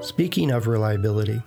Speaking 0.00 0.50
of 0.50 0.66
reliability, 0.66 1.42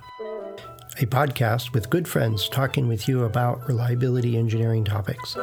a 0.99 1.05
podcast 1.05 1.73
with 1.73 1.89
good 1.89 2.07
friends 2.07 2.47
talking 2.47 2.87
with 2.87 3.07
you 3.07 3.23
about 3.23 3.67
reliability 3.67 4.37
engineering 4.37 4.85
topics. 4.85 5.35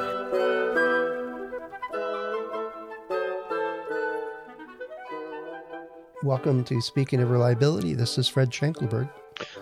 Welcome 6.23 6.63
to 6.65 6.81
Speaking 6.81 7.21
of 7.21 7.31
Reliability. 7.31 7.95
This 7.95 8.17
is 8.17 8.29
Fred 8.29 8.51
Schenkelberg. 8.51 9.11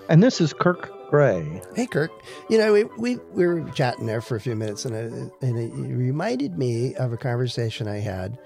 And 0.08 0.22
this 0.22 0.40
is 0.40 0.52
Kirk 0.52 0.90
Gray. 1.08 1.62
Hey, 1.74 1.86
Kirk. 1.86 2.10
You 2.50 2.58
know, 2.58 2.72
we, 2.72 2.84
we, 2.84 3.16
we 3.32 3.46
were 3.46 3.62
chatting 3.70 4.06
there 4.06 4.20
for 4.20 4.36
a 4.36 4.40
few 4.40 4.54
minutes, 4.54 4.84
and 4.84 4.94
it, 4.94 5.32
and 5.40 5.58
it 5.58 5.72
reminded 5.74 6.58
me 6.58 6.94
of 6.96 7.12
a 7.12 7.16
conversation 7.16 7.88
I 7.88 7.98
had 7.98 8.38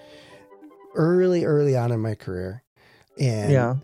early, 0.94 1.44
early 1.44 1.76
on 1.76 1.90
in 1.90 2.00
my 2.00 2.14
career. 2.14 2.62
And, 3.18 3.50
Yeah. 3.50 3.74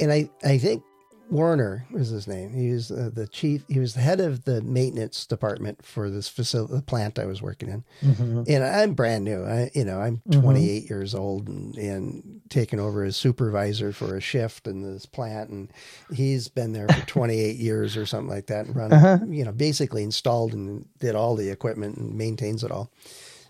And 0.00 0.12
I, 0.12 0.30
I 0.44 0.58
think 0.58 0.82
Warner 1.30 1.86
was 1.90 2.08
his 2.08 2.26
name. 2.26 2.54
He 2.54 2.70
was 2.72 2.90
uh, 2.90 3.10
the 3.12 3.26
chief, 3.26 3.62
he 3.68 3.78
was 3.78 3.92
the 3.92 4.00
head 4.00 4.18
of 4.18 4.44
the 4.44 4.62
maintenance 4.62 5.26
department 5.26 5.84
for 5.84 6.08
this 6.08 6.26
facility, 6.26 6.74
the 6.76 6.80
plant 6.82 7.18
I 7.18 7.26
was 7.26 7.42
working 7.42 7.68
in. 7.68 7.84
Mhm. 8.02 8.48
And 8.48 8.64
I'm 8.64 8.94
brand 8.94 9.26
new. 9.26 9.44
I, 9.44 9.70
you 9.74 9.84
know, 9.84 10.00
I'm 10.00 10.22
Mhm. 10.26 10.40
28 10.40 10.88
years 10.88 11.14
old 11.14 11.46
and, 11.48 11.76
and 11.76 12.40
taking 12.48 12.80
over 12.80 13.04
as 13.04 13.14
supervisor 13.18 13.92
for 13.92 14.16
a 14.16 14.22
shift 14.22 14.66
in 14.66 14.80
this 14.80 15.04
plant. 15.04 15.50
And 15.50 15.70
he's 16.10 16.48
been 16.48 16.72
there 16.72 16.88
for 16.88 17.00
28 17.06 17.56
years 17.56 17.94
or 17.94 18.06
something 18.06 18.30
like 18.34 18.46
that 18.46 18.64
and 18.64 18.74
run, 18.74 18.92
Uh-huh. 18.94 19.18
you 19.28 19.44
know, 19.44 19.52
basically 19.52 20.04
installed 20.04 20.54
and 20.54 20.86
did 20.98 21.14
all 21.14 21.36
the 21.36 21.50
equipment 21.50 21.98
and 21.98 22.16
maintains 22.16 22.64
it 22.64 22.70
all, 22.70 22.90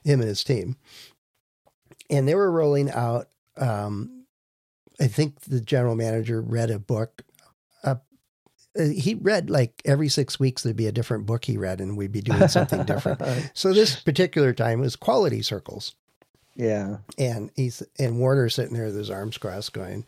him 0.03 0.19
and 0.19 0.29
his 0.29 0.43
team. 0.43 0.75
And 2.11 2.27
they 2.27 2.35
were 2.35 2.51
rolling 2.51 2.91
out, 2.91 3.29
um, 3.57 4.18
I 5.01 5.07
think 5.07 5.41
the 5.43 5.61
general 5.61 5.95
manager 5.95 6.41
read 6.41 6.71
a 6.71 6.79
book. 6.79 7.23
Uh, 7.85 7.97
he 8.77 9.15
read 9.15 9.51
like 9.51 9.81
every 9.85 10.09
six 10.09 10.39
weeks, 10.39 10.63
there'd 10.63 10.77
be 10.77 10.87
a 10.87 10.93
different 10.93 11.27
book 11.27 11.45
he 11.45 11.57
read, 11.57 11.81
and 11.81 11.97
we'd 11.97 12.13
be 12.13 12.21
doing 12.21 12.49
something 12.49 12.85
different. 12.85 13.21
So 13.55 13.73
this 13.73 13.97
particular 14.01 14.53
time 14.53 14.81
was 14.81 14.95
quality 14.97 15.43
circles, 15.43 15.95
yeah. 16.55 16.99
and 17.17 17.51
he's 17.57 17.83
and 17.99 18.19
Warner 18.19 18.49
sitting 18.49 18.75
there 18.75 18.87
with 18.87 18.97
his 18.97 19.11
arms 19.11 19.39
crossed, 19.39 19.73
going, 19.73 20.05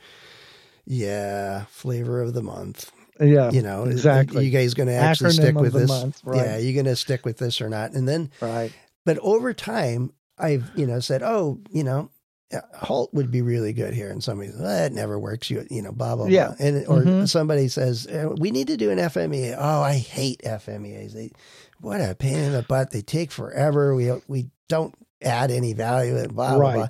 "Yeah, 0.87 1.65
flavor 1.69 2.21
of 2.23 2.35
the 2.35 2.43
month. 2.43 2.91
Yeah. 3.21 3.51
You 3.51 3.63
know, 3.63 3.85
exactly. 3.85 4.45
You 4.45 4.51
guys 4.51 4.75
going 4.75 4.89
to 4.89 4.95
actually 4.95 5.31
Acronym 5.31 5.35
stick 5.35 5.55
with 5.57 5.73
this? 5.75 5.89
month, 5.89 6.21
right. 6.25 6.37
Yeah, 6.37 6.57
you 6.59 6.73
going 6.73 6.87
to 6.87 6.97
stick 6.97 7.25
with 7.25 7.39
this 7.39 7.61
or 7.61 7.69
not?" 7.69 7.93
And 7.93 8.09
then, 8.09 8.31
Right. 8.41 8.73
but 9.05 9.19
over 9.19 9.53
time, 9.53 10.13
I've 10.39 10.71
you 10.77 10.87
know 10.87 11.01
said, 11.01 11.23
"Oh, 11.23 11.61
you 11.71 11.85
know." 11.85 12.11
Yeah, 12.53 12.61
Halt 12.75 13.13
would 13.15 13.31
be 13.31 13.43
really 13.43 13.73
good 13.73 13.95
here, 13.95 14.11
and 14.11 14.23
somebody 14.23 14.51
says, 14.51 14.61
well, 14.61 14.69
"That 14.71 14.93
never 14.93 15.19
works." 15.19 15.51
You, 15.51 15.67
you 15.71 15.83
know, 15.83 15.93
blah 15.93 16.17
blah 16.17 16.27
Yeah. 16.27 16.49
blah, 16.57 16.67
and 16.67 16.87
or 16.87 17.03
Mhm. 17.03 17.29
somebody 17.29 17.69
says, 17.69 18.07
uh, 18.07 18.31
"We 18.39 18.51
need 18.51 18.67
to 18.69 18.77
do 18.77 18.91
an 18.91 18.99
FMEA." 18.99 19.57
Oh, 19.59 19.81
I 19.83 19.95
hate 19.95 20.43
FMEAs. 20.45 21.13
They, 21.13 21.31
what 21.81 22.01
a 22.01 22.15
pain 22.15 22.37
in 22.39 22.53
the 22.53 22.63
butt. 22.63 22.91
They 22.91 23.03
take 23.03 23.31
forever. 23.31 23.95
We 23.95 24.11
we 24.29 24.51
don't 24.69 24.95
add 25.23 25.51
any 25.51 25.73
value, 25.75 26.17
and 26.17 26.35
blah 26.35 26.55
blah 26.55 26.61
Right. 26.61 26.75
blah. 26.75 26.89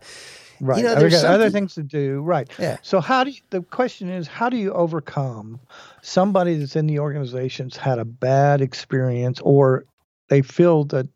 Right. 0.62 0.78
You 0.78 0.84
know, 0.84 0.94
there's 0.94 1.12
there's 1.12 1.25
other 1.25 1.48
things 1.50 1.75
to 1.77 1.83
do. 1.83 2.20
Right. 2.20 2.47
Yeah. 2.58 2.77
So 2.83 3.00
how 3.00 3.25
do 3.25 3.31
you, 3.31 3.41
the 3.48 3.62
question 3.62 4.11
is 4.11 4.28
how 4.28 4.50
do 4.50 4.58
you 4.58 4.72
overcome 4.72 5.58
somebody 6.03 6.56
that's 6.58 6.77
in 6.77 6.86
the 6.86 6.98
organization's 6.98 7.77
had 7.78 7.98
a 7.98 8.05
bad 8.05 8.61
experience 8.61 9.41
or 9.41 9.84
they 10.28 10.42
feel 10.42 10.84
that 10.86 11.08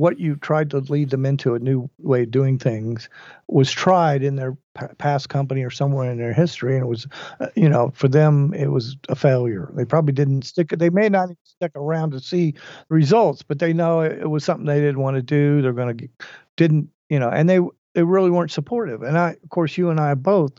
what 0.00 0.18
you 0.18 0.34
tried 0.36 0.70
to 0.70 0.78
lead 0.78 1.10
them 1.10 1.26
into 1.26 1.54
a 1.54 1.58
new 1.58 1.86
way 1.98 2.22
of 2.22 2.30
doing 2.30 2.58
things 2.58 3.10
was 3.48 3.70
tried 3.70 4.22
in 4.22 4.36
their 4.36 4.56
p- 4.78 4.86
past 4.96 5.28
company 5.28 5.62
or 5.62 5.68
somewhere 5.68 6.10
in 6.10 6.16
their 6.16 6.32
history 6.32 6.74
and 6.74 6.82
it 6.84 6.86
was 6.88 7.06
uh, 7.40 7.48
you 7.54 7.68
know 7.68 7.92
for 7.94 8.08
them 8.08 8.54
it 8.54 8.68
was 8.68 8.96
a 9.10 9.14
failure 9.14 9.70
they 9.76 9.84
probably 9.84 10.14
didn't 10.14 10.42
stick 10.42 10.70
they 10.70 10.88
may 10.88 11.10
not 11.10 11.24
even 11.26 11.36
stick 11.44 11.72
around 11.74 12.12
to 12.12 12.18
see 12.18 12.54
results 12.88 13.42
but 13.42 13.58
they 13.58 13.74
know 13.74 14.00
it, 14.00 14.12
it 14.20 14.30
was 14.30 14.42
something 14.42 14.64
they 14.64 14.80
didn't 14.80 15.00
want 15.00 15.16
to 15.16 15.22
do 15.22 15.60
they're 15.60 15.74
going 15.74 15.94
to 15.98 16.08
didn't 16.56 16.88
you 17.10 17.18
know 17.18 17.28
and 17.28 17.46
they 17.50 17.60
they 17.94 18.02
really 18.02 18.30
weren't 18.30 18.50
supportive 18.50 19.02
and 19.02 19.18
i 19.18 19.30
of 19.42 19.50
course 19.50 19.76
you 19.76 19.90
and 19.90 20.00
i 20.00 20.14
both 20.14 20.52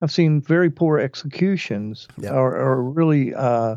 have 0.00 0.10
seen 0.10 0.40
very 0.40 0.70
poor 0.70 0.98
executions 0.98 2.08
Yeah. 2.18 2.30
or, 2.32 2.56
or 2.56 2.82
really 2.82 3.32
uh, 3.32 3.76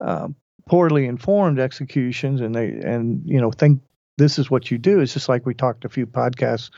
uh, 0.00 0.28
poorly 0.66 1.06
informed 1.06 1.60
executions 1.60 2.40
and 2.40 2.54
they 2.56 2.68
and 2.70 3.22
you 3.24 3.40
know 3.40 3.52
think 3.52 3.80
this 4.18 4.38
is 4.38 4.50
what 4.50 4.70
you 4.70 4.76
do 4.78 5.00
it's 5.00 5.14
just 5.14 5.28
like 5.28 5.46
we 5.46 5.54
talked 5.54 5.84
a 5.84 5.88
few 5.88 6.06
podcasts 6.06 6.70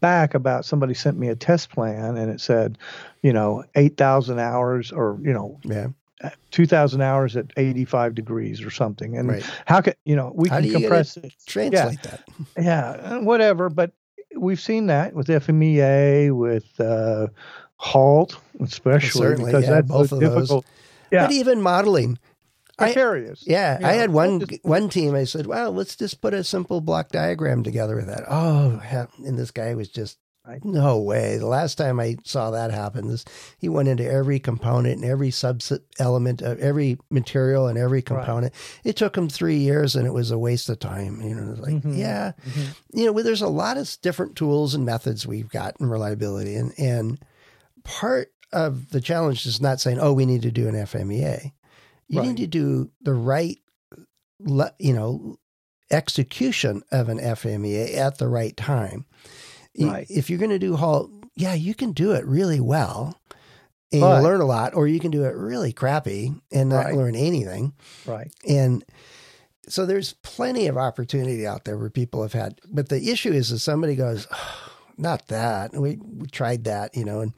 back 0.00 0.34
about 0.34 0.64
somebody 0.64 0.94
sent 0.94 1.18
me 1.18 1.28
a 1.28 1.34
test 1.36 1.70
plan 1.70 2.16
and 2.16 2.30
it 2.30 2.40
said 2.40 2.76
you 3.22 3.32
know 3.32 3.64
8000 3.76 4.38
hours 4.38 4.90
or 4.92 5.18
you 5.22 5.32
know 5.32 5.58
Yeah, 5.64 5.88
2000 6.50 7.00
hours 7.00 7.36
at 7.36 7.46
85 7.56 8.14
degrees 8.14 8.62
or 8.62 8.70
something 8.70 9.16
and 9.16 9.28
right. 9.28 9.44
how 9.66 9.80
can 9.80 9.94
you 10.04 10.16
know 10.16 10.32
we 10.34 10.48
How 10.48 10.60
can 10.60 10.70
compress 10.72 11.16
it 11.16 11.32
Translate 11.46 12.02
that. 12.02 12.22
yeah, 12.58 13.18
whatever. 13.18 13.68
But 13.70 13.92
we've 14.36 14.60
seen 14.60 14.86
that 14.86 15.14
with 15.14 15.26
FMEA, 15.28 16.30
with 16.36 16.78
uh, 16.80 17.28
HALT, 17.78 18.38
especially 18.60 19.10
certainly, 19.20 19.50
because 19.50 19.64
yeah, 19.64 19.70
that's 19.76 19.88
both 19.88 20.10
so 20.10 20.16
of 20.16 20.20
those. 20.22 20.34
difficult. 20.34 20.66
Yeah, 21.10 21.26
But 21.26 21.32
even 21.32 21.62
modeling. 21.62 22.18
I- 22.78 22.84
precarious. 22.92 23.42
Yeah, 23.46 23.78
You 23.80 23.86
I 23.86 23.92
had 23.92 24.10
one 24.10 24.40
just- 24.40 24.64
one 24.64 24.88
team. 24.88 25.14
I 25.14 25.24
said, 25.24 25.46
"Well, 25.46 25.72
let's 25.72 25.96
just 25.96 26.20
put 26.20 26.34
a 26.34 26.44
simple 26.44 26.80
block 26.80 27.08
diagram 27.10 27.62
together 27.62 27.96
with 27.96 28.06
that." 28.06 28.24
Oh, 28.28 28.80
and 29.24 29.38
this 29.38 29.50
guy 29.50 29.74
was 29.74 29.88
just 29.88 30.18
Right. 30.46 30.64
no 30.64 30.98
way. 30.98 31.36
The 31.36 31.46
last 31.46 31.76
time 31.76 32.00
I 32.00 32.16
saw 32.24 32.50
that 32.52 32.70
happen, 32.70 33.08
this 33.08 33.26
he 33.58 33.68
went 33.68 33.88
into 33.88 34.10
every 34.10 34.38
component 34.38 34.96
and 34.96 35.04
every 35.04 35.30
subset 35.30 35.80
element 35.98 36.40
of 36.40 36.58
every 36.60 36.98
material 37.10 37.66
and 37.66 37.76
every 37.76 38.00
component. 38.00 38.54
It 38.82 38.96
took 38.96 39.14
him 39.18 39.28
three 39.28 39.58
years, 39.58 39.94
and 39.94 40.06
it 40.06 40.14
was 40.14 40.30
a 40.30 40.38
waste 40.38 40.70
of 40.70 40.78
time. 40.78 41.20
You 41.20 41.34
know, 41.34 41.54
like 41.60 41.74
Mhm. 41.82 41.98
yeah, 41.98 42.32
Mhm. 42.46 42.66
you 42.94 43.04
know, 43.04 43.12
well, 43.12 43.24
there's 43.24 43.42
a 43.42 43.48
lot 43.48 43.76
of 43.76 43.94
different 44.00 44.36
tools 44.36 44.74
and 44.74 44.86
methods 44.86 45.26
we've 45.26 45.50
got 45.50 45.76
in 45.80 45.86
reliability, 45.90 46.54
and 46.54 46.72
and 46.78 47.18
part 47.84 48.30
of 48.52 48.88
the 48.90 49.00
challenge 49.02 49.44
is 49.44 49.60
not 49.60 49.80
saying, 49.80 49.98
"Oh, 50.00 50.14
we 50.14 50.24
need 50.24 50.40
to 50.42 50.50
do 50.50 50.66
an 50.68 50.74
FMEA." 50.76 51.52
You 52.08 52.20
Right. 52.20 52.28
need 52.28 52.36
to 52.38 52.46
do 52.46 52.90
the 53.02 53.14
right, 53.14 53.58
you 54.78 54.92
know, 54.92 55.36
execution 55.90 56.82
of 56.90 57.08
an 57.08 57.18
FMEA 57.18 57.94
at 57.96 58.18
the 58.18 58.28
right 58.28 58.56
time. 58.56 59.06
Right. 59.78 60.06
If 60.10 60.28
you're 60.28 60.38
going 60.38 60.50
to 60.50 60.58
do 60.58 60.76
halt, 60.76 61.10
yeah, 61.36 61.54
you 61.54 61.74
can 61.74 61.92
do 61.92 62.12
it 62.12 62.24
really 62.26 62.60
well. 62.60 63.16
And 63.90 64.02
But- 64.02 64.22
learn 64.22 64.40
a 64.42 64.44
lot, 64.46 64.74
or 64.74 64.86
you 64.86 65.00
can 65.00 65.10
do 65.10 65.24
it 65.24 65.34
really 65.34 65.72
crappy 65.72 66.34
and 66.52 66.68
not 66.68 66.86
Right. 66.86 66.94
learn 66.94 67.14
anything. 67.14 67.72
Right. 68.04 68.30
And 68.46 68.84
so 69.66 69.86
there's 69.86 70.14
plenty 70.22 70.66
of 70.66 70.76
opportunity 70.76 71.46
out 71.46 71.64
there 71.64 71.78
where 71.78 71.88
people 71.90 72.20
have 72.22 72.34
had, 72.34 72.60
but 72.70 72.88
the 72.90 73.10
issue 73.10 73.32
is 73.32 73.48
that 73.48 73.60
somebody 73.60 73.94
goes, 73.96 74.26
"Oh, 74.30 74.72
not 74.98 75.28
that. 75.28 75.72
We, 75.74 75.96
we 76.02 76.26
tried 76.26 76.64
that, 76.64 76.94
you 76.96 77.04
know, 77.04 77.20
and 77.20 77.32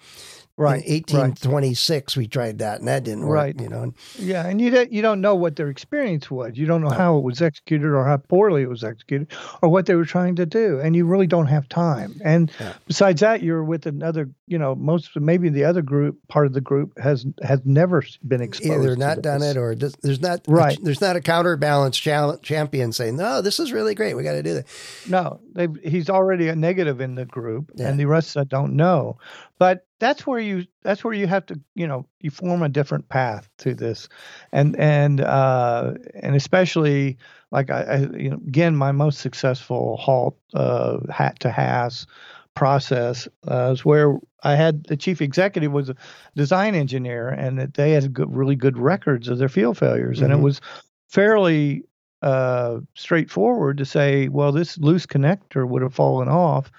Right. 0.61 0.85
in 0.85 0.93
right. 0.93 1.03
1826 1.41 2.17
we 2.17 2.27
tried 2.29 2.59
that 2.59 2.79
and 2.81 2.89
that 2.89 3.05
didn't 3.05 3.27
work, 3.27 3.37
Right. 3.37 3.61
you 3.61 3.69
know. 3.69 3.93
Yeah, 4.19 4.47
and 4.47 4.61
you 4.61 4.71
don't 4.71 4.93
you 4.93 5.03
don't 5.03 5.21
know 5.21 5.35
what 5.35 5.57
their 5.57 5.69
experience 5.71 6.31
was. 6.31 6.53
You 6.59 6.67
don't 6.67 6.83
know 6.83 6.89
No. 6.91 6.95
how 6.97 7.17
it 7.19 7.25
was 7.25 7.41
executed 7.41 7.87
or 7.89 8.05
how 8.05 8.19
poorly 8.19 8.63
it 8.63 8.69
was 8.69 8.85
executed 8.85 9.29
or 9.63 9.69
what 9.71 9.87
they 9.87 9.95
were 9.95 10.05
trying 10.05 10.37
to 10.37 10.47
do, 10.47 10.79
and 10.79 10.95
you 10.95 11.07
really 11.07 11.27
don't 11.27 11.47
have 11.47 11.69
time. 11.69 12.21
And 12.25 12.51
Yeah. 12.61 12.75
besides 12.87 13.21
that, 13.23 13.43
you're 13.43 13.65
with 13.65 13.87
another. 13.87 14.29
You 14.47 14.59
know, 14.59 14.75
most 14.75 15.11
maybe 15.17 15.49
the 15.49 15.65
other 15.65 15.81
group 15.83 16.19
part 16.29 16.47
of 16.47 16.53
the 16.53 16.61
group 16.61 16.99
has 16.99 17.25
has 17.43 17.61
never 17.65 18.03
been 18.27 18.41
exposed. 18.43 18.71
either 18.73 18.97
not 18.97 19.23
done 19.23 19.43
it 19.43 19.57
or 19.57 19.75
just, 19.75 20.03
there's 20.03 20.21
not 20.21 20.41
Right. 20.49 20.77
there's 20.83 21.01
not 21.01 21.15
a 21.17 21.21
counterbalance 21.21 21.97
champion 22.43 22.93
saying 22.93 23.17
no 23.17 23.41
this 23.43 23.61
is 23.61 23.73
really 23.73 23.95
great 23.95 24.15
we 24.15 24.23
got 24.25 24.33
to 24.33 24.43
do 24.43 24.55
that 24.55 24.67
No, 25.09 25.41
he's 25.83 26.11
already 26.11 26.49
a 26.49 26.57
negative 26.57 27.01
in 27.01 27.15
the 27.15 27.25
group, 27.25 27.71
Yeah. 27.77 27.89
and 27.89 27.99
the 28.01 28.07
rest 28.07 28.37
don't 28.49 28.75
know. 28.75 29.19
But 29.59 29.85
that's 30.01 30.27
where 30.27 30.41
you 30.41 30.67
that's 30.83 31.05
where 31.05 31.15
you 31.15 31.29
have 31.29 31.47
to 31.47 31.61
you 31.75 31.87
know 31.87 32.07
you 32.21 32.31
form 32.31 32.63
a 32.63 32.69
different 32.69 33.09
path 33.09 33.49
to 33.59 33.75
this, 33.75 34.09
and 34.53 34.77
and 34.79 35.21
uh, 35.21 35.95
and 36.23 36.35
especially 36.35 37.19
like 37.53 37.71
I, 37.71 37.83
I 37.83 37.97
you 38.17 38.31
know 38.31 38.41
again 38.49 38.75
my 38.77 38.93
most 38.93 39.21
successful 39.21 39.97
halt 39.99 40.37
uh, 40.55 40.99
hat 41.11 41.39
to 41.41 41.51
HASS 41.51 42.07
process 42.55 43.29
uh, 43.49 43.71
is 43.73 43.85
where 43.85 44.19
I 44.43 44.57
had 44.57 44.85
the 44.85 44.97
chief 44.97 45.23
executive 45.23 45.73
was 45.73 45.91
a 45.91 45.97
design 46.35 46.75
engineer, 46.75 47.29
and 47.29 47.59
that 47.59 47.75
they 47.75 47.93
had 47.93 48.13
good, 48.13 48.35
really 48.35 48.57
good 48.57 48.79
records 48.79 49.29
of 49.29 49.39
their 49.39 49.49
field 49.49 49.79
failures, 49.79 50.21
and 50.23 50.33
Mhm. 50.33 50.39
it 50.39 50.43
was 50.43 50.61
fairly 51.09 51.85
uh, 52.23 52.81
straightforward 52.95 53.79
to 53.79 53.85
say, 53.85 54.29
well, 54.29 54.53
this 54.53 54.79
loose 54.79 55.07
connector 55.07 55.67
would 55.67 55.83
have 55.83 55.95
fallen 55.95 56.29
off 56.29 56.71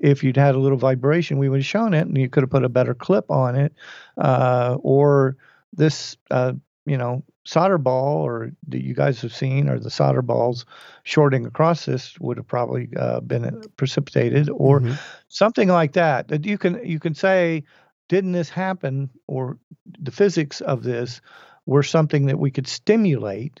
if 0.00 0.24
you'd 0.24 0.36
had 0.36 0.54
a 0.54 0.58
little 0.58 0.78
vibration. 0.78 1.38
We 1.38 1.48
would 1.48 1.60
have 1.60 1.66
shown 1.66 1.94
it, 1.94 2.06
and 2.06 2.16
you 2.16 2.28
could 2.28 2.42
have 2.42 2.50
put 2.50 2.64
a 2.64 2.68
better 2.68 2.94
clip 2.94 3.30
on 3.30 3.54
it, 3.54 3.72
uh, 4.18 4.76
or 4.80 5.36
this, 5.72 6.16
uh, 6.30 6.54
you 6.86 6.96
know, 6.96 7.22
solder 7.44 7.78
ball, 7.78 8.26
or 8.26 8.50
that 8.68 8.82
you 8.82 8.94
guys 8.94 9.20
have 9.20 9.34
seen, 9.34 9.68
or 9.68 9.78
the 9.78 9.90
solder 9.90 10.22
balls 10.22 10.64
shorting 11.04 11.46
across 11.46 11.84
this 11.84 12.18
would 12.18 12.36
have 12.36 12.46
probably 12.46 12.88
uh, 12.96 13.20
been 13.20 13.62
precipitated, 13.76 14.48
or 14.50 14.80
Mhm. 14.80 14.98
something 15.28 15.68
like 15.68 15.92
that. 15.92 16.28
That 16.28 16.44
you 16.46 16.58
can 16.58 16.84
you 16.84 16.98
can 16.98 17.14
say 17.14 17.64
didn't 18.08 18.32
this 18.32 18.50
happen, 18.50 19.10
or 19.26 19.58
the 20.00 20.10
physics 20.10 20.60
of 20.60 20.82
this 20.82 21.20
were 21.66 21.82
something 21.82 22.26
that 22.26 22.38
we 22.38 22.50
could 22.50 22.66
stimulate 22.66 23.60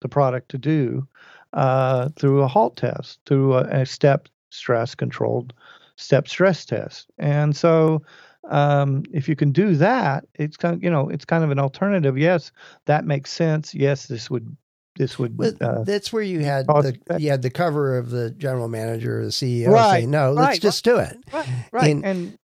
the 0.00 0.08
product 0.08 0.50
to 0.50 0.58
do 0.58 1.08
uh, 1.54 2.08
through 2.16 2.42
a 2.42 2.48
halt 2.48 2.76
test, 2.76 3.18
through 3.26 3.54
a, 3.54 3.62
a 3.80 3.86
step 3.86 4.28
stress 4.50 4.94
controlled 4.94 5.52
step 5.98 6.28
stress 6.28 6.64
test. 6.64 7.10
And 7.18 7.54
so 7.54 8.02
um, 8.48 9.02
if 9.12 9.28
you 9.28 9.36
can 9.36 9.52
do 9.52 9.74
that, 9.76 10.24
it's 10.34 10.56
kind 10.56 10.74
of, 10.74 10.82
you 10.82 10.90
know, 10.90 11.08
it's 11.10 11.24
kind 11.24 11.44
of 11.44 11.50
an 11.50 11.58
alternative. 11.58 12.16
Yes, 12.16 12.50
that 12.86 13.04
makes 13.04 13.30
sense. 13.30 13.74
Yes, 13.74 14.06
this 14.06 14.30
would 14.30 14.56
this 14.96 15.18
would 15.18 15.38
uh, 15.60 15.84
that's 15.84 16.12
where 16.12 16.22
you 16.22 16.40
had 16.40 16.66
the 16.66 16.98
you 17.18 17.30
had 17.30 17.42
the 17.42 17.50
cover 17.50 17.98
of 17.98 18.10
the 18.10 18.30
general 18.30 18.68
manager 18.68 19.20
or 19.20 19.24
the 19.26 19.30
CEO 19.30 19.68
Right, 19.68 19.98
saying, 19.98 20.10
"No, 20.10 20.32
let's 20.32 20.46
right, 20.48 20.60
just 20.60 20.82
do 20.84 20.98
it." 20.98 21.16
right, 21.32 21.48
right. 21.72 21.90
and- 21.90 22.04
And, 22.04 22.38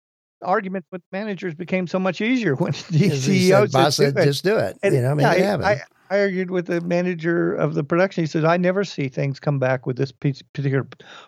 arguments 0.42 0.88
with 0.90 1.02
managers 1.12 1.54
became 1.54 1.86
so 1.86 1.98
much 1.98 2.22
easier 2.22 2.54
when 2.56 2.72
the 2.72 3.10
CEO 3.10 3.60
said, 3.60 3.72
"Boss 3.72 3.96
said, 3.96 4.04
said, 4.04 4.14
"Do 4.14 4.20
it." 4.22 4.24
just 4.24 4.44
do 4.44 4.56
it." 4.56 4.78
And, 4.82 4.94
you 4.94 5.02
know, 5.02 5.14
make 5.14 5.38
yeah, 5.38 5.56
it 5.56 5.60
I-. 5.60 5.82
I, 6.10 6.20
argued 6.20 6.50
with 6.50 6.66
the 6.66 6.80
manager 6.80 7.54
of 7.54 7.74
the 7.74 7.84
production. 7.84 8.22
He 8.24 8.26
said, 8.28 8.44
"I 8.44 8.56
never 8.56 8.84
see 8.84 9.08
things 9.08 9.38
come 9.40 9.58
back 9.58 9.86
with 9.86 9.96
this 9.96 10.12
piece, 10.12 10.42
particular 10.42 10.86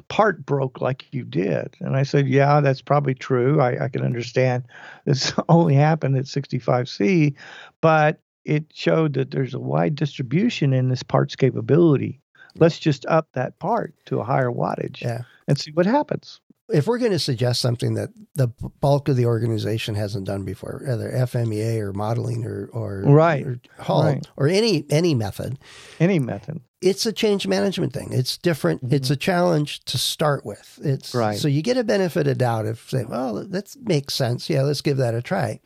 part 0.09 0.45
broke 0.45 0.81
like 0.81 1.07
you 1.13 1.25
did." 1.25 1.77
And 1.81 1.97
I 1.97 2.03
said, 2.03 2.27
"Yeah, 2.29 2.61
that's 2.61 2.83
probably 2.83 3.15
true. 3.15 3.61
I, 3.61 3.85
I 3.85 3.89
can 3.89 4.03
understand 4.03 4.65
this 5.05 5.33
only 5.49 5.75
happened 5.75 6.17
at 6.17 6.25
65C, 6.25 7.35
but 7.81 8.21
it 8.45 8.65
showed 8.73 9.15
that 9.15 9.31
there's 9.31 9.55
a 9.55 9.61
wide 9.61 9.95
distribution 9.95 10.73
in 10.73 10.89
this 10.89 11.03
part's 11.03 11.37
capability. 11.37 12.21
Let's 12.57 12.79
just 12.79 13.07
up 13.07 13.29
that 13.33 13.59
part 13.61 13.95
to 14.07 14.19
a 14.21 14.25
higher 14.25 14.51
wattage 14.51 15.01
Yeah. 15.01 15.23
and 15.49 15.59
see 15.59 15.71
what 15.73 15.87
happens." 15.87 16.41
If 16.69 16.87
we're 16.87 16.99
going 16.99 17.13
to 17.13 17.19
suggest 17.19 17.61
something 17.61 17.95
that 17.95 18.11
the 18.35 18.49
bulk 18.81 19.09
of 19.09 19.17
the 19.17 19.27
organization 19.27 19.95
hasn't 19.95 20.27
done 20.27 20.45
before, 20.45 20.83
either 20.89 21.11
FMEA 21.11 21.81
or 21.81 21.93
modeling 21.93 22.45
or 22.45 22.69
or 22.73 23.03
Right, 23.05 23.45
or 23.45 23.61
right. 23.89 24.27
or 24.37 24.49
any 24.49 24.85
any 24.91 25.15
method, 25.15 25.59
Any 26.01 26.19
method, 26.19 26.61
it's 26.81 27.05
a 27.05 27.13
change 27.13 27.47
management 27.47 27.93
thing. 27.93 28.09
It's 28.13 28.39
different. 28.39 28.93
It's 28.93 29.11
a 29.11 29.17
challenge 29.17 29.85
to 29.87 29.99
start 29.99 30.45
with. 30.47 30.79
It's 30.83 31.11
Mm-hmm. 31.11 31.19
Right. 31.19 31.39
So 31.39 31.49
you 31.49 31.63
get 31.63 31.77
a 31.77 31.85
benefit 31.85 32.27
of 32.27 32.39
doubt 32.39 32.67
if 32.67 32.89
say, 32.91 33.05
well, 33.05 33.45
that 33.45 33.75
makes 33.83 34.15
sense. 34.15 34.49
Yeah, 34.49 34.63
let's 34.63 34.81
give 34.81 34.97
that 34.97 35.15
a 35.15 35.23
try. 35.23 35.61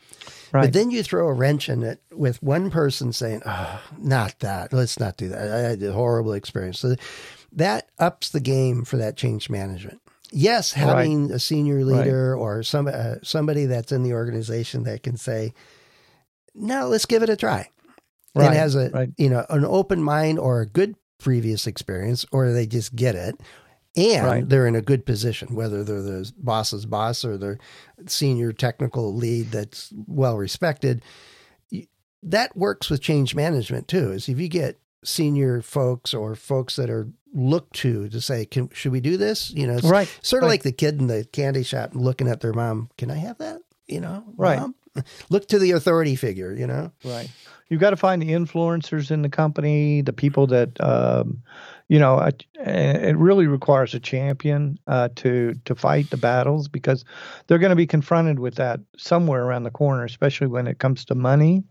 right? 0.52 0.62
But 0.62 0.72
then 0.72 0.90
you 0.90 1.02
throw 1.02 1.28
a 1.28 1.32
wrench 1.32 1.68
in 1.68 1.82
it 1.82 2.00
with 2.10 2.42
one 2.42 2.70
person 2.70 3.12
saying, 3.12 3.42
oh, 3.46 3.80
not 3.98 4.38
that. 4.40 4.72
Let's 4.72 4.98
not 4.98 5.16
do 5.16 5.28
that. 5.28 5.50
I 5.50 5.58
had 5.70 5.82
a 5.82 5.92
horrible 5.92 6.32
experience. 6.32 6.80
So 6.80 6.96
that 7.52 7.90
ups 7.98 8.30
the 8.30 8.40
game 8.40 8.84
for 8.84 8.96
that 8.96 9.16
change 9.16 9.48
management. 9.48 10.00
Yes, 10.32 10.72
having 10.72 11.30
a 11.30 11.38
senior 11.38 11.84
leader 11.84 12.36
or 12.36 12.62
some 12.62 12.88
uh, 12.88 13.16
somebody 13.22 13.66
that's 13.66 13.92
in 13.92 14.02
the 14.02 14.12
organization 14.12 14.82
that 14.84 15.02
can 15.02 15.16
say, 15.16 15.52
"No, 16.54 16.88
let's 16.88 17.06
give 17.06 17.22
it 17.22 17.30
a 17.30 17.36
try," 17.36 17.70
Right, 18.34 18.46
and 18.46 18.54
has 18.54 18.74
a 18.74 18.90
right. 18.90 19.10
you 19.16 19.30
know 19.30 19.46
an 19.50 19.64
open 19.64 20.02
mind 20.02 20.38
or 20.38 20.60
a 20.60 20.66
good 20.66 20.96
previous 21.18 21.66
experience, 21.66 22.26
or 22.32 22.52
they 22.52 22.66
just 22.66 22.96
get 22.96 23.14
it, 23.14 23.40
and 23.96 24.26
Right. 24.26 24.48
they're 24.48 24.66
in 24.66 24.74
a 24.74 24.82
good 24.82 25.06
position, 25.06 25.54
whether 25.54 25.84
they're 25.84 26.02
the 26.02 26.30
boss's 26.38 26.86
boss 26.86 27.24
or 27.24 27.38
the 27.38 27.58
senior 28.06 28.52
technical 28.52 29.14
lead 29.14 29.52
that's 29.52 29.92
well 30.06 30.36
respected. 30.36 31.02
That 32.22 32.56
works 32.56 32.90
with 32.90 33.00
change 33.00 33.34
management 33.36 33.86
too. 33.86 34.10
Is 34.10 34.28
if 34.28 34.40
you 34.40 34.48
get 34.48 34.78
senior 35.06 35.62
folks 35.62 36.12
or 36.14 36.34
folks 36.34 36.76
that 36.76 36.90
are 36.90 37.08
looked 37.34 37.74
to 37.76 38.08
to 38.08 38.20
say, 38.20 38.44
Can, 38.46 38.68
"Should 38.72 38.92
we 38.92 39.00
do 39.00 39.16
this?" 39.16 39.50
You 39.50 39.66
know, 39.66 39.74
it's 39.74 39.84
Right, 39.84 40.08
Sort 40.22 40.42
of 40.42 40.48
right. 40.48 40.54
like 40.54 40.62
the 40.62 40.72
kid 40.72 40.98
in 41.00 41.06
the 41.06 41.24
candy 41.32 41.62
shop 41.62 41.90
looking 41.94 42.28
at 42.28 42.40
their 42.40 42.52
mom. 42.52 42.88
Can 42.98 43.10
I 43.10 43.16
have 43.16 43.38
that? 43.38 43.60
You 43.86 44.00
know, 44.00 44.24
Right. 44.36 44.58
Mom? 44.60 44.74
Look 45.30 45.46
to 45.48 45.58
the 45.58 45.72
authority 45.72 46.16
figure. 46.16 46.52
You 46.54 46.66
know, 46.66 46.92
Right. 47.04 47.30
You've 47.68 47.80
got 47.80 47.90
to 47.90 47.96
find 47.96 48.22
the 48.22 48.30
influencers 48.30 49.10
in 49.10 49.22
the 49.22 49.28
company, 49.28 50.00
the 50.00 50.12
people 50.12 50.46
that, 50.48 50.80
um, 50.80 51.42
you 51.88 51.98
know, 52.00 52.18
it 52.54 53.16
really 53.16 53.46
requires 53.46 53.94
a 53.94 54.00
champion 54.00 54.78
uh, 54.88 55.08
to 55.16 55.54
to 55.66 55.74
fight 55.74 56.10
the 56.10 56.16
battles 56.16 56.66
because 56.66 57.04
they're 57.46 57.58
going 57.60 57.70
to 57.70 57.76
be 57.76 57.86
confronted 57.86 58.40
with 58.40 58.56
that 58.56 58.80
somewhere 58.96 59.44
around 59.44 59.62
the 59.62 59.70
corner, 59.70 60.04
especially 60.04 60.48
when 60.48 60.66
it 60.66 60.78
comes 60.78 61.04
to 61.04 61.14
money 61.14 61.62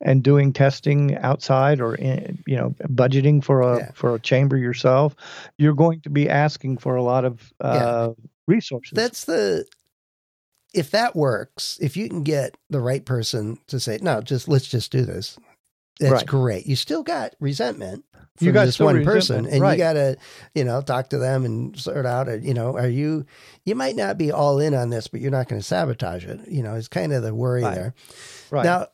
and 0.00 0.22
doing 0.22 0.52
testing 0.52 1.16
outside 1.16 1.80
or 1.80 1.96
in, 1.96 2.38
you 2.46 2.56
know 2.56 2.74
budgeting 2.82 3.42
for 3.42 3.60
a 3.60 3.78
Yeah. 3.78 3.90
for 3.94 4.14
a 4.14 4.20
chamber 4.20 4.56
yourself. 4.56 5.16
You're 5.58 5.74
going 5.74 6.00
to 6.02 6.10
be 6.10 6.28
asking 6.28 6.78
for 6.78 6.94
a 6.94 7.02
lot 7.02 7.24
of 7.24 7.52
uh, 7.60 8.12
resources. 8.46 8.94
that's 8.94 9.24
the. 9.24 9.66
If 10.74 10.90
that 10.90 11.16
works, 11.16 11.78
if 11.80 11.96
you 11.96 12.08
can 12.08 12.22
get 12.22 12.56
the 12.68 12.80
right 12.80 13.04
person 13.04 13.58
to 13.68 13.80
say, 13.80 13.98
"No, 14.02 14.20
just 14.20 14.46
let's 14.46 14.68
just 14.68 14.92
do 14.92 15.06
this," 15.06 15.38
that's 16.00 16.12
Right. 16.12 16.26
great. 16.26 16.66
You 16.66 16.76
still 16.76 17.02
got 17.02 17.34
resentment 17.40 18.04
from 18.36 18.46
You 18.46 18.52
got 18.52 18.66
this 18.66 18.78
one 18.78 19.02
person, 19.04 19.46
and 19.46 19.62
right. 19.62 19.72
you 19.72 19.78
got 19.78 19.94
to, 19.94 20.16
you 20.54 20.64
know, 20.64 20.80
talk 20.82 21.08
to 21.10 21.18
them 21.18 21.44
and 21.44 21.76
sort 21.78 22.04
out. 22.06 22.42
You 22.42 22.52
know, 22.54 22.76
are 22.76 22.88
you? 22.88 23.24
You 23.64 23.74
might 23.74 23.96
not 23.96 24.18
be 24.18 24.30
all 24.30 24.58
in 24.60 24.74
on 24.74 24.90
this, 24.90 25.08
but 25.08 25.20
you're 25.20 25.30
not 25.30 25.48
going 25.48 25.60
to 25.60 25.66
sabotage 25.66 26.24
it. 26.26 26.40
You 26.48 26.62
know, 26.62 26.74
it's 26.74 26.88
kind 26.88 27.12
of 27.12 27.22
the 27.22 27.34
worry 27.34 27.62
Right. 27.62 27.74
there. 27.74 27.94
right. 28.50 28.64
Now, 28.64 28.88